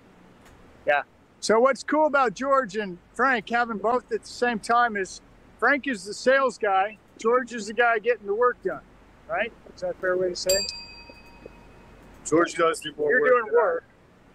Yeah 0.87 1.03
so 1.40 1.59
what's 1.61 1.83
cool 1.83 2.07
about 2.07 2.35
George 2.35 2.77
and 2.77 2.99
Frank 3.14 3.49
having 3.49 3.79
both 3.79 4.11
at 4.12 4.22
the 4.22 4.29
same 4.29 4.59
time 4.59 4.96
is 4.96 5.20
Frank 5.59 5.87
is 5.87 6.05
the 6.05 6.14
sales 6.14 6.59
guy, 6.59 6.99
George 7.18 7.52
is 7.55 7.66
the 7.66 7.72
guy 7.72 7.98
getting 7.98 8.26
the 8.26 8.35
work 8.35 8.62
done, 8.62 8.81
right? 9.29 9.52
Is 9.74 9.81
that 9.81 9.90
a 9.90 9.94
fair 9.94 10.16
way 10.16 10.31
to 10.31 10.37
say 10.37 10.50
it? 10.55 10.72
George 12.24 12.55
does 12.55 12.81
do 12.81 12.92
more 12.96 13.07
work. 13.07 13.11
You're 13.12 13.20
work 13.22 13.31
doing 13.31 13.46
than 13.46 13.55
I- 13.55 13.62
work, 13.62 13.85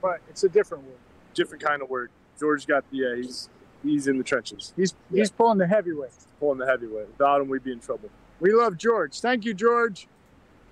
but 0.01 0.19
it's 0.29 0.43
a 0.43 0.49
different 0.49 0.83
work. 0.85 0.97
different 1.33 1.63
kind 1.63 1.81
of 1.81 1.89
work. 1.89 2.09
George 2.39 2.65
got 2.65 2.89
the 2.91 2.97
yeah, 2.97 3.15
he's 3.15 3.49
he's 3.83 4.07
in 4.07 4.17
the 4.17 4.23
trenches, 4.23 4.73
He's 4.75 4.95
he's 5.13 5.29
pulling 5.31 5.57
the 5.57 5.67
heavyweight. 5.67 6.11
pulling 6.39 6.57
the 6.57 6.65
heavyweight. 6.65 7.07
Without 7.09 7.41
him, 7.41 7.49
we'd 7.49 7.63
be 7.63 7.71
in 7.71 7.79
trouble. 7.79 8.09
We 8.39 8.51
love 8.53 8.77
George. 8.77 9.19
Thank 9.19 9.45
you, 9.45 9.53
George. 9.53 10.07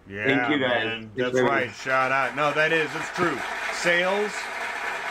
Yeah, 0.09 0.25
Thank 0.25 0.49
you, 0.53 0.59
guys. 0.59 0.85
man. 0.85 1.11
That's 1.15 1.27
you 1.27 1.33
very 1.33 1.45
right. 1.47 1.67
much. 1.67 1.75
Shout 1.81 2.11
out. 2.11 2.35
No, 2.35 2.51
that 2.53 2.73
is. 2.73 2.89
It's 2.95 3.09
true. 3.09 3.37
Sales 3.73 4.31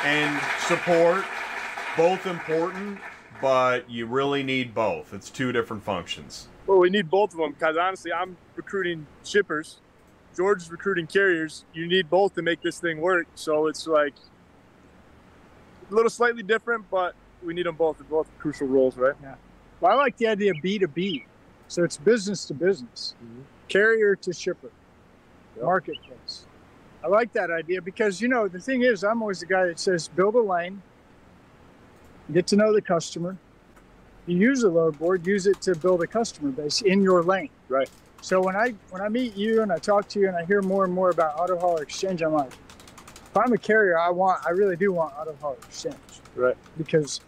and 0.04 0.40
support, 0.66 1.24
both 1.96 2.26
important, 2.26 2.98
but 3.40 3.88
you 3.88 4.06
really 4.06 4.42
need 4.42 4.74
both. 4.74 5.14
It's 5.14 5.30
two 5.30 5.52
different 5.52 5.84
functions. 5.84 6.48
Well, 6.68 6.78
we 6.78 6.90
need 6.90 7.08
both 7.08 7.32
of 7.32 7.38
them 7.38 7.52
because 7.52 7.78
honestly, 7.78 8.12
I'm 8.12 8.36
recruiting 8.54 9.06
shippers. 9.24 9.80
George 10.36 10.62
is 10.62 10.70
recruiting 10.70 11.06
carriers. 11.06 11.64
You 11.72 11.88
need 11.88 12.10
both 12.10 12.34
to 12.34 12.42
make 12.42 12.60
this 12.60 12.78
thing 12.78 13.00
work. 13.00 13.26
So 13.34 13.68
it's 13.68 13.86
like 13.86 14.12
a 15.90 15.94
little 15.94 16.10
slightly 16.10 16.42
different, 16.42 16.84
but 16.90 17.14
we 17.42 17.54
need 17.54 17.64
them 17.64 17.74
both. 17.76 17.96
They're 17.96 18.06
both 18.06 18.28
crucial 18.38 18.66
roles, 18.66 18.98
right? 18.98 19.14
Yeah. 19.22 19.36
Well, 19.80 19.92
I 19.92 19.94
like 19.94 20.18
the 20.18 20.26
idea 20.26 20.50
of 20.50 20.58
B2B. 20.58 21.24
So 21.68 21.84
it's 21.84 21.96
business 21.96 22.44
to 22.46 22.54
business, 22.54 23.14
Mhm. 23.22 23.44
carrier 23.68 24.14
to 24.16 24.32
shipper, 24.34 24.70
Yep. 25.56 25.64
marketplace. 25.64 26.46
I 27.02 27.08
like 27.08 27.32
that 27.32 27.50
idea 27.50 27.80
because, 27.80 28.20
you 28.20 28.28
know, 28.28 28.46
the 28.46 28.60
thing 28.60 28.82
is, 28.82 29.04
I'm 29.04 29.22
always 29.22 29.40
the 29.40 29.46
guy 29.46 29.66
that 29.66 29.78
says 29.78 30.08
build 30.08 30.34
a 30.34 30.40
lane, 30.40 30.82
get 32.30 32.46
to 32.48 32.56
know 32.56 32.74
the 32.74 32.82
customer. 32.82 33.38
You 34.28 34.36
use 34.36 34.62
a 34.62 34.68
load 34.68 34.98
board, 34.98 35.26
use 35.26 35.46
it 35.46 35.60
to 35.62 35.74
build 35.74 36.02
a 36.02 36.06
customer 36.06 36.50
base 36.50 36.82
in 36.82 37.02
your 37.02 37.22
lane. 37.22 37.48
Right. 37.68 37.88
So 38.20 38.42
when 38.42 38.56
I 38.56 38.74
when 38.90 39.00
I 39.00 39.08
meet 39.08 39.36
you 39.36 39.62
and 39.62 39.72
I 39.72 39.78
talk 39.78 40.06
to 40.08 40.20
you 40.20 40.28
and 40.28 40.36
I 40.36 40.44
hear 40.44 40.60
more 40.60 40.84
and 40.84 40.92
more 40.92 41.10
about 41.10 41.38
auto 41.38 41.58
hauler 41.58 41.82
exchange, 41.82 42.22
I'm 42.22 42.34
like, 42.34 42.52
if 42.52 43.36
I'm 43.36 43.52
a 43.52 43.58
carrier, 43.58 43.98
I 43.98 44.10
want 44.10 44.44
I 44.46 44.50
really 44.50 44.76
do 44.76 44.92
want 44.92 45.14
auto 45.18 45.34
hauler 45.40 45.56
exchange 45.66 45.96
Right. 46.36 46.56
because 46.76 47.20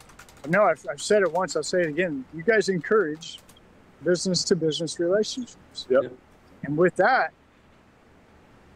I 0.44 0.48
know 0.48 0.64
I've, 0.64 0.84
I've 0.90 1.00
said 1.00 1.22
it 1.22 1.32
once, 1.32 1.56
I'll 1.56 1.62
say 1.62 1.80
it 1.80 1.88
again. 1.88 2.24
You 2.34 2.42
guys 2.42 2.68
encourage 2.68 3.38
business 4.04 4.44
to 4.44 4.56
business 4.56 4.98
relationships. 5.00 5.86
Yep. 5.88 6.12
And 6.64 6.76
with 6.76 6.96
that, 6.96 7.32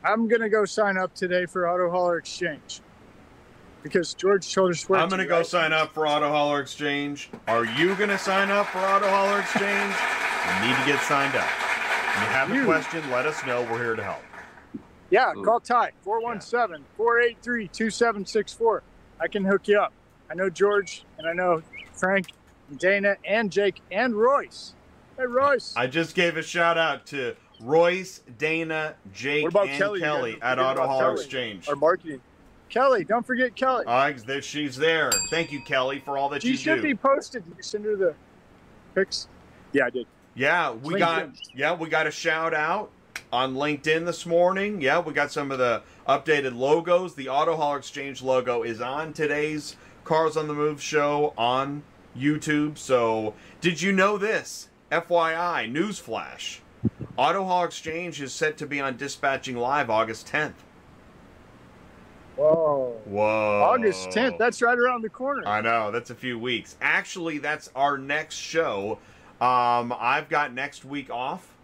I'm 0.03 0.29
to 0.41 0.49
go 0.49 0.65
sign 0.65 0.97
up 0.97 1.15
today 1.15 1.47
for 1.47 1.69
Auto 1.69 1.91
Hauler 1.91 2.19
Exchange 2.19 2.81
because 3.85 4.15
George 4.15 4.53
told 4.53 4.73
us 4.73 4.89
where 4.89 4.99
I'm 4.99 5.09
going 5.09 5.21
to 5.21 5.27
go 5.27 5.43
sign 5.45 5.73
up 5.73 5.93
for 5.95 6.09
Auto 6.09 6.29
Hauler 6.29 6.61
Exchange. 6.61 7.29
Are 7.47 7.65
you 7.67 7.95
going 7.95 8.09
to 8.09 8.19
sign 8.19 8.51
up 8.51 8.67
for 8.69 8.79
Auto 8.79 9.07
Hauler 9.07 9.39
Exchange? 9.41 9.95
You 10.63 10.69
need 10.69 10.77
to 10.81 10.87
get 10.87 11.01
signed 11.05 11.37
up. 11.37 11.45
If 11.47 12.21
you 12.21 12.27
have 12.29 12.51
a 12.51 12.55
You. 12.55 12.65
question, 12.65 13.09
let 13.11 13.27
us 13.27 13.45
know. 13.47 13.63
We're 13.71 13.79
here 13.83 13.95
to 13.95 14.03
help. 14.03 14.23
Yeah, 15.11 15.33
call 15.45 15.61
Ty 15.61 15.93
417 16.03 16.85
483 16.97 17.69
2764. 17.69 18.83
I 19.21 19.29
can 19.29 19.45
hook 19.45 19.69
you 19.69 19.79
up. 19.79 19.93
I 20.31 20.35
know 20.35 20.49
George 20.51 21.05
and 21.19 21.29
I 21.29 21.35
know 21.35 21.63
Frank, 21.93 22.29
and 22.71 22.79
Dana, 22.79 23.17
and 23.25 23.53
Jake, 23.53 23.81
and 23.93 24.15
Royce. 24.15 24.75
Hey, 25.19 25.27
Royce. 25.27 25.75
I 25.77 25.87
just 25.87 26.15
gave 26.17 26.37
a 26.39 26.43
shout 26.43 26.79
out 26.79 27.07
to 27.09 27.37
Royce, 27.61 28.23
Dana, 28.39 28.95
Jake, 29.13 29.45
What 29.45 29.53
about 29.53 29.69
and 29.69 29.79
Kelly? 29.79 30.01
Kelly 30.01 30.39
at 30.43 30.59
Auto 30.59 30.83
about 30.83 30.89
Hauler 30.89 31.13
Exchange. 31.15 31.69
Our 31.69 31.77
marketing. 31.77 32.21
Kelly, 32.69 33.05
don't 33.05 33.25
forget 33.25 33.55
Kelly. 33.55 33.85
Uh, 33.87 34.13
there, 34.27 34.43
she's 34.43 34.77
there. 34.77 35.11
Thank 35.31 35.53
you, 35.53 35.63
Kelly, 35.63 36.01
for 36.01 36.19
all 36.19 36.29
that 36.31 36.43
she 36.43 36.49
you 36.49 36.57
should 36.57 36.83
be 36.83 36.95
posted. 36.95 37.45
Did 37.45 37.57
you 37.57 37.63
send 37.63 37.85
her 37.85 37.97
the 37.97 38.15
pics. 38.95 39.29
Yeah, 39.73 39.87
I 39.87 39.91
did. 39.91 40.07
Yeah, 40.35 40.73
we 40.73 40.95
LinkedIn. 40.95 40.99
got 40.99 41.29
yeah, 41.55 41.75
we 41.75 41.89
got 41.89 42.07
a 42.07 42.11
shout 42.11 42.55
out 42.55 42.91
on 43.33 43.55
LinkedIn 43.55 44.07
this 44.07 44.27
morning. 44.27 44.81
Yeah, 44.81 45.01
we 45.01 45.13
got 45.13 45.31
some 45.31 45.51
of 45.51 45.59
the 45.59 45.83
updated 46.09 46.57
logos. 46.57 47.15
The 47.15 47.29
Auto 47.29 47.57
Hauler 47.57 47.79
Exchange 47.79 48.23
logo 48.23 48.63
is 48.63 48.81
on 48.81 49.13
today's 49.13 49.77
Cars 50.05 50.37
on 50.37 50.49
the 50.49 50.55
Move 50.55 50.83
show 50.83 51.33
on 51.37 51.83
YouTube. 52.17 52.79
So, 52.79 53.35
did 53.61 53.81
you 53.81 53.93
know 53.93 54.19
this? 54.19 54.69
FYI, 54.91 55.71
newsflash. 55.73 56.59
Auto 57.17 57.45
Hauler 57.45 57.67
Exchange 57.67 58.21
is 58.21 58.33
set 58.33 58.57
to 58.59 58.67
be 58.67 58.81
on 58.81 58.97
Dispatching 58.97 59.57
Live 59.57 59.89
August 59.89 60.29
10th. 60.29 60.53
Whoa. 62.37 63.01
Whoa. 63.05 63.63
August 63.63 64.09
10th. 64.11 64.39
That's 64.39 64.61
right 64.61 64.79
around 64.79 65.03
the 65.03 65.09
corner. 65.09 65.47
I 65.47 65.61
know 65.61 65.91
that's 65.91 66.11
a 66.11 66.15
few 66.15 66.39
weeks. 66.39 66.77
Actually, 66.81 67.39
that's 67.39 67.71
our 67.75 67.97
next 67.99 68.37
show. 68.37 68.99
Um, 69.41 69.95
I've 69.99 70.29
got 70.29 70.53
next 70.53 70.85
week 70.85 71.11
off, 71.11 71.55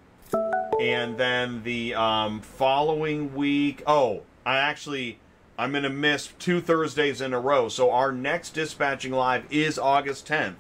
and 0.80 1.16
then 1.16 1.62
the 1.62 1.94
um, 1.94 2.40
following 2.40 3.35
week. 3.35 3.83
Oh, 3.87 4.22
I 4.44 4.56
actually 4.59 5.18
I'm 5.59 5.72
gonna 5.72 5.88
miss 5.90 6.28
two 6.38 6.61
Thursdays 6.61 7.20
in 7.20 7.33
a 7.33 7.40
row. 7.40 7.68
So 7.68 7.90
our 7.90 8.12
next 8.12 8.50
dispatching 8.50 9.12
live 9.12 9.44
is 9.50 9.78
August 9.78 10.26
10th. 10.26 10.54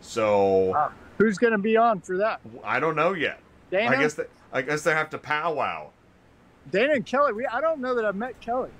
So 0.00 0.70
Wow. 0.70 0.92
Who's 1.18 1.38
going 1.38 1.52
to 1.52 1.58
be 1.58 1.76
on 1.76 2.00
for 2.00 2.18
that? 2.18 2.40
I 2.62 2.78
don't 2.78 2.94
know 2.94 3.14
yet. 3.14 3.40
Dana? 3.70 3.96
I 3.96 4.00
guess 4.00 4.14
that 4.14 4.30
I 4.52 4.62
guess 4.62 4.82
they 4.82 4.92
have 4.92 5.10
to 5.10 5.18
powwow. 5.18 5.90
Dana 6.70 6.94
and 6.94 7.06
Kelly. 7.06 7.32
We, 7.32 7.46
I 7.46 7.60
don't 7.60 7.80
know 7.80 7.94
that 7.94 8.04
I've 8.04 8.16
met 8.16 8.40
Kelly. 8.40 8.70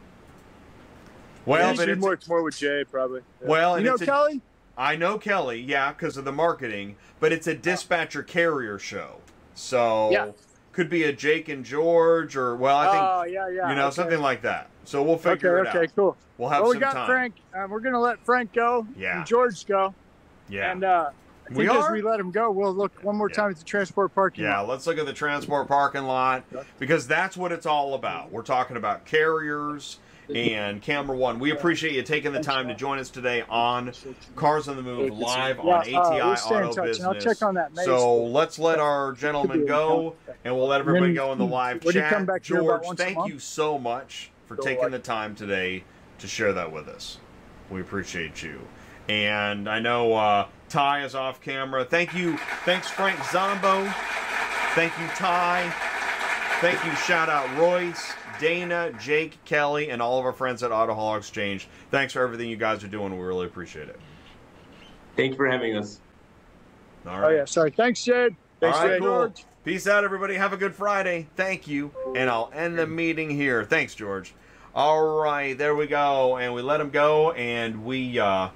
Well, 1.46 1.70
yeah, 1.70 1.76
but 1.76 1.84
she 1.86 1.92
it's, 1.92 2.00
more, 2.00 2.18
more 2.28 2.42
with 2.42 2.56
Jay 2.58 2.84
probably. 2.90 3.22
Yeah. 3.40 3.48
well, 3.48 3.78
You 3.78 3.84
know 3.84 3.96
Kelly? 3.96 4.40
I 4.76 4.96
know 4.96 5.16
Kelly, 5.16 5.60
yeah, 5.60 5.92
because 5.92 6.16
of 6.16 6.24
the 6.26 6.32
marketing, 6.32 6.96
but 7.20 7.32
it's 7.32 7.46
a 7.46 7.54
dispatcher 7.54 8.22
carrier 8.22 8.78
show. 8.78 9.20
So 9.54 10.10
Yeah. 10.10 10.32
could 10.72 10.90
be 10.90 11.04
a 11.04 11.12
Jake 11.12 11.48
and 11.48 11.64
George, 11.64 12.36
or 12.36 12.56
well, 12.56 12.76
I 12.76 12.90
think 12.90 13.02
oh 13.02 13.22
yeah, 13.24 13.48
yeah. 13.48 13.70
you 13.70 13.76
know 13.76 13.86
okay. 13.86 13.94
something 13.94 14.20
like 14.20 14.42
that. 14.42 14.68
So 14.84 15.02
we'll 15.02 15.16
figure 15.16 15.60
Okay, 15.60 15.68
it 15.68 15.70
okay, 15.76 15.84
out. 15.84 15.96
cool. 15.96 16.16
We'll 16.36 16.50
have 16.50 16.62
well, 16.62 16.72
we 16.72 16.78
got 16.78 16.92
time. 16.92 17.06
Frank. 17.06 17.34
Um, 17.54 17.70
we're 17.70 17.80
gonna 17.80 18.00
let 18.00 18.18
Frank 18.24 18.52
go. 18.52 18.86
Yeah. 18.98 19.18
And 19.18 19.26
George 19.26 19.64
go. 19.66 19.94
Yeah. 20.48 20.70
And 20.72 20.84
uh, 20.84 21.10
I 21.48 21.54
We 21.54 21.66
think 21.66 21.78
as 21.78 21.90
we 21.90 22.02
let 22.02 22.20
him 22.20 22.30
go, 22.30 22.50
we'll 22.50 22.74
look 22.74 22.92
one 23.02 23.16
more 23.16 23.30
Yeah. 23.30 23.36
time 23.36 23.50
at 23.52 23.56
the 23.56 23.64
transport 23.64 24.14
parking 24.14 24.44
Yeah, 24.44 24.58
lot. 24.60 24.68
let's 24.68 24.86
look 24.86 24.98
at 24.98 25.06
the 25.06 25.12
transport 25.12 25.68
parking 25.68 26.02
lot 26.04 26.44
because 26.78 27.06
that's 27.06 27.36
what 27.36 27.52
it's 27.52 27.66
all 27.66 27.94
about. 27.94 28.30
We're 28.30 28.42
talking 28.42 28.76
about 28.76 29.06
carriers 29.06 29.98
and 30.34 30.82
Camera 30.82 31.16
One. 31.16 31.38
We 31.38 31.50
appreciate 31.50 31.94
you 31.94 32.02
taking 32.02 32.32
the 32.32 32.42
time 32.42 32.68
to 32.68 32.74
join 32.74 32.98
us 32.98 33.10
today 33.10 33.44
on 33.48 33.92
Cars 34.34 34.68
on 34.68 34.76
the 34.76 34.82
Move 34.82 35.16
live 35.16 35.60
on 35.60 35.68
uh, 35.68 35.78
ATI 35.78 35.92
we'll 35.92 36.36
stay 36.36 36.56
in 36.56 36.64
Auto 36.64 36.82
Business. 36.82 36.98
and 36.98 37.06
I'll 37.06 37.20
check 37.20 37.42
on 37.42 37.54
that 37.54 37.74
maze. 37.74 37.84
So 37.84 38.24
let's 38.24 38.58
let 38.58 38.78
our 38.78 39.12
gentlemen 39.12 39.66
go, 39.66 40.14
and 40.44 40.56
we'll 40.56 40.68
let 40.68 40.80
everybody 40.80 41.14
go 41.14 41.32
in 41.32 41.38
the 41.38 41.46
live 41.46 41.80
chat. 41.80 42.26
back 42.26 42.44
here 42.44 42.60
about 42.60 42.84
George, 42.84 42.98
thank 42.98 43.28
you 43.28 43.38
so 43.38 43.78
much 43.78 44.30
for 44.46 44.56
taking 44.56 44.90
the 44.90 44.98
time 44.98 45.34
today 45.34 45.84
to 46.18 46.26
share 46.26 46.52
that 46.52 46.72
with 46.72 46.88
us. 46.88 47.18
We 47.70 47.80
appreciate 47.80 48.42
you. 48.42 48.60
And 49.08 49.68
I 49.68 49.78
know 49.78 50.14
uh, 50.14 50.48
Ty 50.68 51.04
is 51.04 51.14
off 51.14 51.40
camera. 51.40 51.84
Thank 51.84 52.14
you. 52.14 52.36
Thanks, 52.64 52.88
Frank 52.88 53.18
Zombo. 53.30 53.84
Thank 54.74 54.98
you, 54.98 55.06
Ty. 55.08 55.72
Thank 56.60 56.84
you. 56.84 56.94
Shout 56.96 57.28
out 57.28 57.48
Royce, 57.58 58.12
Dana, 58.38 58.92
Jake, 59.00 59.42
Kelly, 59.44 59.90
and 59.90 60.00
all 60.00 60.18
of 60.18 60.24
our 60.24 60.32
friends 60.32 60.62
at 60.62 60.72
Auto 60.72 60.94
Hauler 60.94 61.18
Exchange. 61.18 61.68
Thanks 61.90 62.12
for 62.12 62.22
everything 62.22 62.48
you 62.48 62.56
guys 62.56 62.82
are 62.84 62.88
doing. 62.88 63.16
We 63.16 63.24
really 63.24 63.46
appreciate 63.46 63.88
it. 63.88 63.98
Thank 65.16 65.32
you 65.32 65.36
for 65.36 65.46
having 65.46 65.76
us. 65.76 66.00
All 67.06 67.20
right. 67.20 67.26
Oh 67.26 67.36
yeah, 67.36 67.44
sorry. 67.44 67.70
Thanks, 67.70 68.04
Jed. 68.04 68.36
Thanks, 68.60 68.76
All 68.78 68.84
right, 68.84 68.92
Jade. 68.94 69.02
cool. 69.02 69.32
Peace 69.64 69.86
out, 69.88 70.04
everybody. 70.04 70.34
Have 70.34 70.52
a 70.52 70.56
good 70.56 70.74
Friday. 70.74 71.26
Thank 71.36 71.66
you. 71.66 71.92
And 72.14 72.30
I'll 72.30 72.50
end 72.54 72.78
the 72.78 72.86
meeting 72.86 73.30
here. 73.30 73.64
Thanks, 73.64 73.94
George. 73.94 74.34
All 74.74 75.22
right, 75.22 75.56
there 75.56 75.74
we 75.74 75.86
go. 75.86 76.36
And 76.36 76.52
we 76.54 76.62
let 76.62 76.80
him 76.80 76.90
go, 76.90 77.32
and 77.32 77.84
we 77.84 78.18
uh, 78.18 78.50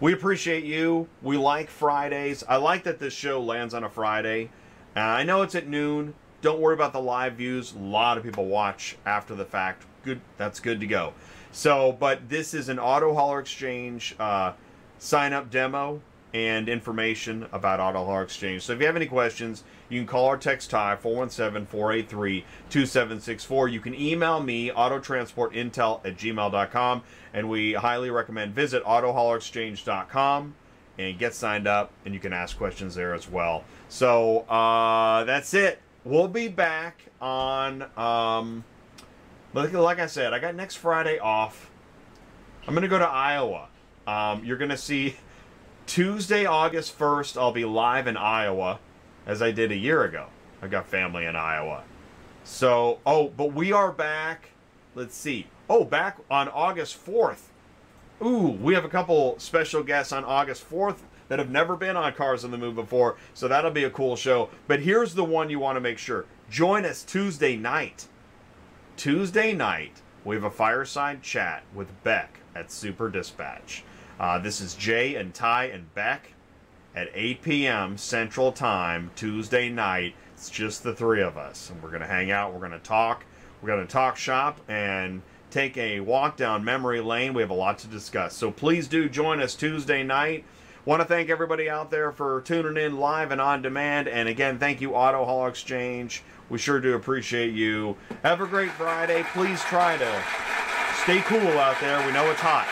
we 0.00 0.12
appreciate 0.12 0.64
you. 0.64 1.08
We 1.22 1.36
like 1.36 1.70
Fridays. 1.70 2.42
I 2.48 2.56
like 2.56 2.84
that 2.84 2.98
this 2.98 3.12
show 3.12 3.40
lands 3.42 3.74
on 3.74 3.84
a 3.84 3.88
Friday. 3.88 4.50
Uh, 4.96 5.00
I 5.00 5.24
know 5.24 5.42
it's 5.42 5.54
at 5.54 5.66
noon. 5.68 6.14
Don't 6.46 6.60
worry 6.60 6.74
about 6.74 6.92
the 6.92 7.00
live 7.00 7.32
views. 7.32 7.74
A 7.74 7.78
lot 7.78 8.16
of 8.16 8.22
people 8.22 8.46
watch 8.46 8.96
after 9.04 9.34
the 9.34 9.44
fact. 9.44 9.84
Good. 10.04 10.20
That's 10.36 10.60
good 10.60 10.78
to 10.78 10.86
go. 10.86 11.12
So, 11.50 11.90
but 11.90 12.28
this 12.28 12.54
is 12.54 12.68
an 12.68 12.78
Auto 12.78 13.12
Hauler 13.14 13.40
Exchange 13.40 14.14
uh, 14.20 14.52
sign 15.00 15.32
up 15.32 15.50
demo 15.50 16.00
and 16.32 16.68
information 16.68 17.48
about 17.50 17.80
Auto 17.80 18.04
Hauler 18.04 18.22
Exchange. 18.22 18.62
So 18.62 18.74
if 18.74 18.78
you 18.78 18.86
have 18.86 18.94
any 18.94 19.06
questions, 19.06 19.64
you 19.88 19.98
can 19.98 20.06
call 20.06 20.26
or 20.26 20.36
text 20.36 20.70
Ty 20.70 20.98
417-483-2764. 21.02 23.72
You 23.72 23.80
can 23.80 23.96
email 23.96 24.40
me 24.40 24.70
autotransportintel 24.70 26.06
at 26.06 26.16
gmail.com 26.16 27.02
and 27.34 27.50
we 27.50 27.72
highly 27.72 28.10
recommend 28.10 28.54
visit 28.54 28.84
autohaulerexchange.com 28.84 30.54
and 30.96 31.18
get 31.18 31.34
signed 31.34 31.66
up 31.66 31.90
and 32.04 32.14
you 32.14 32.20
can 32.20 32.32
ask 32.32 32.56
questions 32.56 32.94
there 32.94 33.14
as 33.14 33.28
well. 33.28 33.64
So 33.88 34.42
uh, 34.42 35.24
that's 35.24 35.52
it. 35.52 35.80
We'll 36.06 36.28
be 36.28 36.46
back 36.46 37.00
on 37.20 37.82
um, 37.96 38.62
like, 39.52 39.72
like 39.72 39.98
I 39.98 40.06
said, 40.06 40.32
I 40.32 40.38
got 40.38 40.54
next 40.54 40.76
Friday 40.76 41.18
off. 41.18 41.68
I'm 42.64 42.74
gonna 42.74 42.86
go 42.86 43.00
to 43.00 43.04
Iowa. 43.04 43.66
Um, 44.06 44.44
you're 44.44 44.56
gonna 44.56 44.76
see 44.76 45.16
Tuesday, 45.86 46.46
August 46.46 46.96
1st. 46.96 47.36
I'll 47.36 47.50
be 47.50 47.64
live 47.64 48.06
in 48.06 48.16
Iowa, 48.16 48.78
as 49.26 49.42
I 49.42 49.50
did 49.50 49.72
a 49.72 49.76
year 49.76 50.04
ago. 50.04 50.26
I 50.62 50.68
got 50.68 50.86
family 50.86 51.26
in 51.26 51.34
Iowa. 51.34 51.82
So, 52.44 53.00
oh, 53.04 53.30
but 53.36 53.52
we 53.52 53.72
are 53.72 53.90
back. 53.90 54.50
Let's 54.94 55.16
see. 55.16 55.48
Oh, 55.68 55.82
back 55.84 56.18
on 56.30 56.48
August 56.48 57.04
4th. 57.04 57.48
Ooh, 58.22 58.48
we 58.48 58.72
have 58.74 58.84
a 58.84 58.88
couple 58.88 59.38
special 59.38 59.82
guests 59.82 60.12
on 60.12 60.24
August 60.24 60.68
4th 60.70 60.98
that 61.28 61.38
have 61.38 61.50
never 61.50 61.76
been 61.76 61.96
on 61.96 62.12
Cars 62.14 62.44
on 62.44 62.50
the 62.50 62.56
Move 62.56 62.74
before, 62.74 63.16
so 63.34 63.46
that'll 63.46 63.70
be 63.70 63.84
a 63.84 63.90
cool 63.90 64.16
show. 64.16 64.48
But 64.66 64.80
here's 64.80 65.14
the 65.14 65.24
one 65.24 65.50
you 65.50 65.58
want 65.58 65.76
to 65.76 65.80
make 65.80 65.98
sure. 65.98 66.24
Join 66.48 66.86
us 66.86 67.02
Tuesday 67.02 67.56
night. 67.56 68.08
Tuesday 68.96 69.52
night, 69.52 70.00
we 70.24 70.34
have 70.34 70.44
a 70.44 70.50
fireside 70.50 71.22
chat 71.22 71.64
with 71.74 71.88
Beck 72.04 72.40
at 72.54 72.72
Super 72.72 73.10
Dispatch. 73.10 73.84
Uh, 74.18 74.38
this 74.38 74.62
is 74.62 74.74
Jay 74.74 75.16
and 75.16 75.34
Ty 75.34 75.64
and 75.66 75.92
Beck 75.94 76.32
at 76.94 77.10
8 77.12 77.42
p.m. 77.42 77.98
Central 77.98 78.50
Time, 78.50 79.10
Tuesday 79.14 79.68
night. 79.68 80.14
It's 80.32 80.48
just 80.48 80.82
the 80.82 80.94
three 80.94 81.20
of 81.20 81.36
us. 81.36 81.68
And 81.68 81.82
we're 81.82 81.90
going 81.90 82.00
to 82.00 82.08
hang 82.08 82.30
out. 82.30 82.54
We're 82.54 82.60
going 82.60 82.70
to 82.72 82.78
talk. 82.78 83.26
We're 83.60 83.68
going 83.68 83.86
to 83.86 83.92
talk 83.92 84.16
shop 84.16 84.58
and 84.68 85.20
take 85.56 85.78
a 85.78 86.00
walk 86.00 86.36
down 86.36 86.62
memory 86.62 87.00
lane. 87.00 87.32
We 87.32 87.40
have 87.40 87.48
a 87.48 87.54
lot 87.54 87.78
to 87.78 87.86
discuss. 87.86 88.34
So 88.34 88.50
please 88.50 88.88
do 88.88 89.08
join 89.08 89.40
us 89.40 89.54
Tuesday 89.54 90.02
night. 90.02 90.44
Want 90.84 91.00
to 91.00 91.08
thank 91.08 91.30
everybody 91.30 91.70
out 91.70 91.90
there 91.90 92.12
for 92.12 92.42
tuning 92.42 92.76
in 92.76 92.98
live 92.98 93.30
and 93.30 93.40
on 93.40 93.62
demand. 93.62 94.06
And 94.06 94.28
again, 94.28 94.58
thank 94.58 94.82
you, 94.82 94.94
Auto 94.94 95.24
Hauler 95.24 95.48
Exchange. 95.48 96.22
We 96.50 96.58
sure 96.58 96.78
do 96.78 96.94
appreciate 96.94 97.54
you. 97.54 97.96
Have 98.22 98.42
a 98.42 98.46
great 98.46 98.70
Friday. 98.72 99.24
Please 99.32 99.62
try 99.62 99.96
to 99.96 100.22
stay 101.02 101.20
cool 101.22 101.58
out 101.58 101.80
there. 101.80 102.06
We 102.06 102.12
know 102.12 102.30
it's 102.30 102.40
hot. 102.40 102.68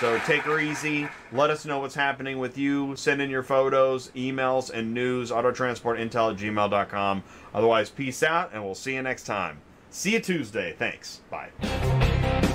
So 0.00 0.18
take 0.26 0.42
her 0.42 0.60
easy. 0.60 1.08
Let 1.32 1.48
us 1.48 1.64
know 1.64 1.78
what's 1.78 1.94
happening 1.94 2.38
with 2.38 2.58
you. 2.58 2.94
Send 2.94 3.22
in 3.22 3.30
your 3.30 3.42
photos, 3.42 4.10
emails, 4.10 4.70
and 4.70 4.92
news. 4.92 5.30
Autotransportintel 5.30 6.32
at 6.32 6.38
gmail.com. 6.38 7.24
Otherwise, 7.54 7.88
peace 7.88 8.22
out, 8.22 8.50
and 8.52 8.62
we'll 8.62 8.74
see 8.74 8.96
you 8.96 9.02
next 9.02 9.22
time. 9.22 9.62
See 9.90 10.12
you 10.12 10.20
Tuesday. 10.20 10.74
Thanks. 10.78 11.20
Bye. 11.30 12.46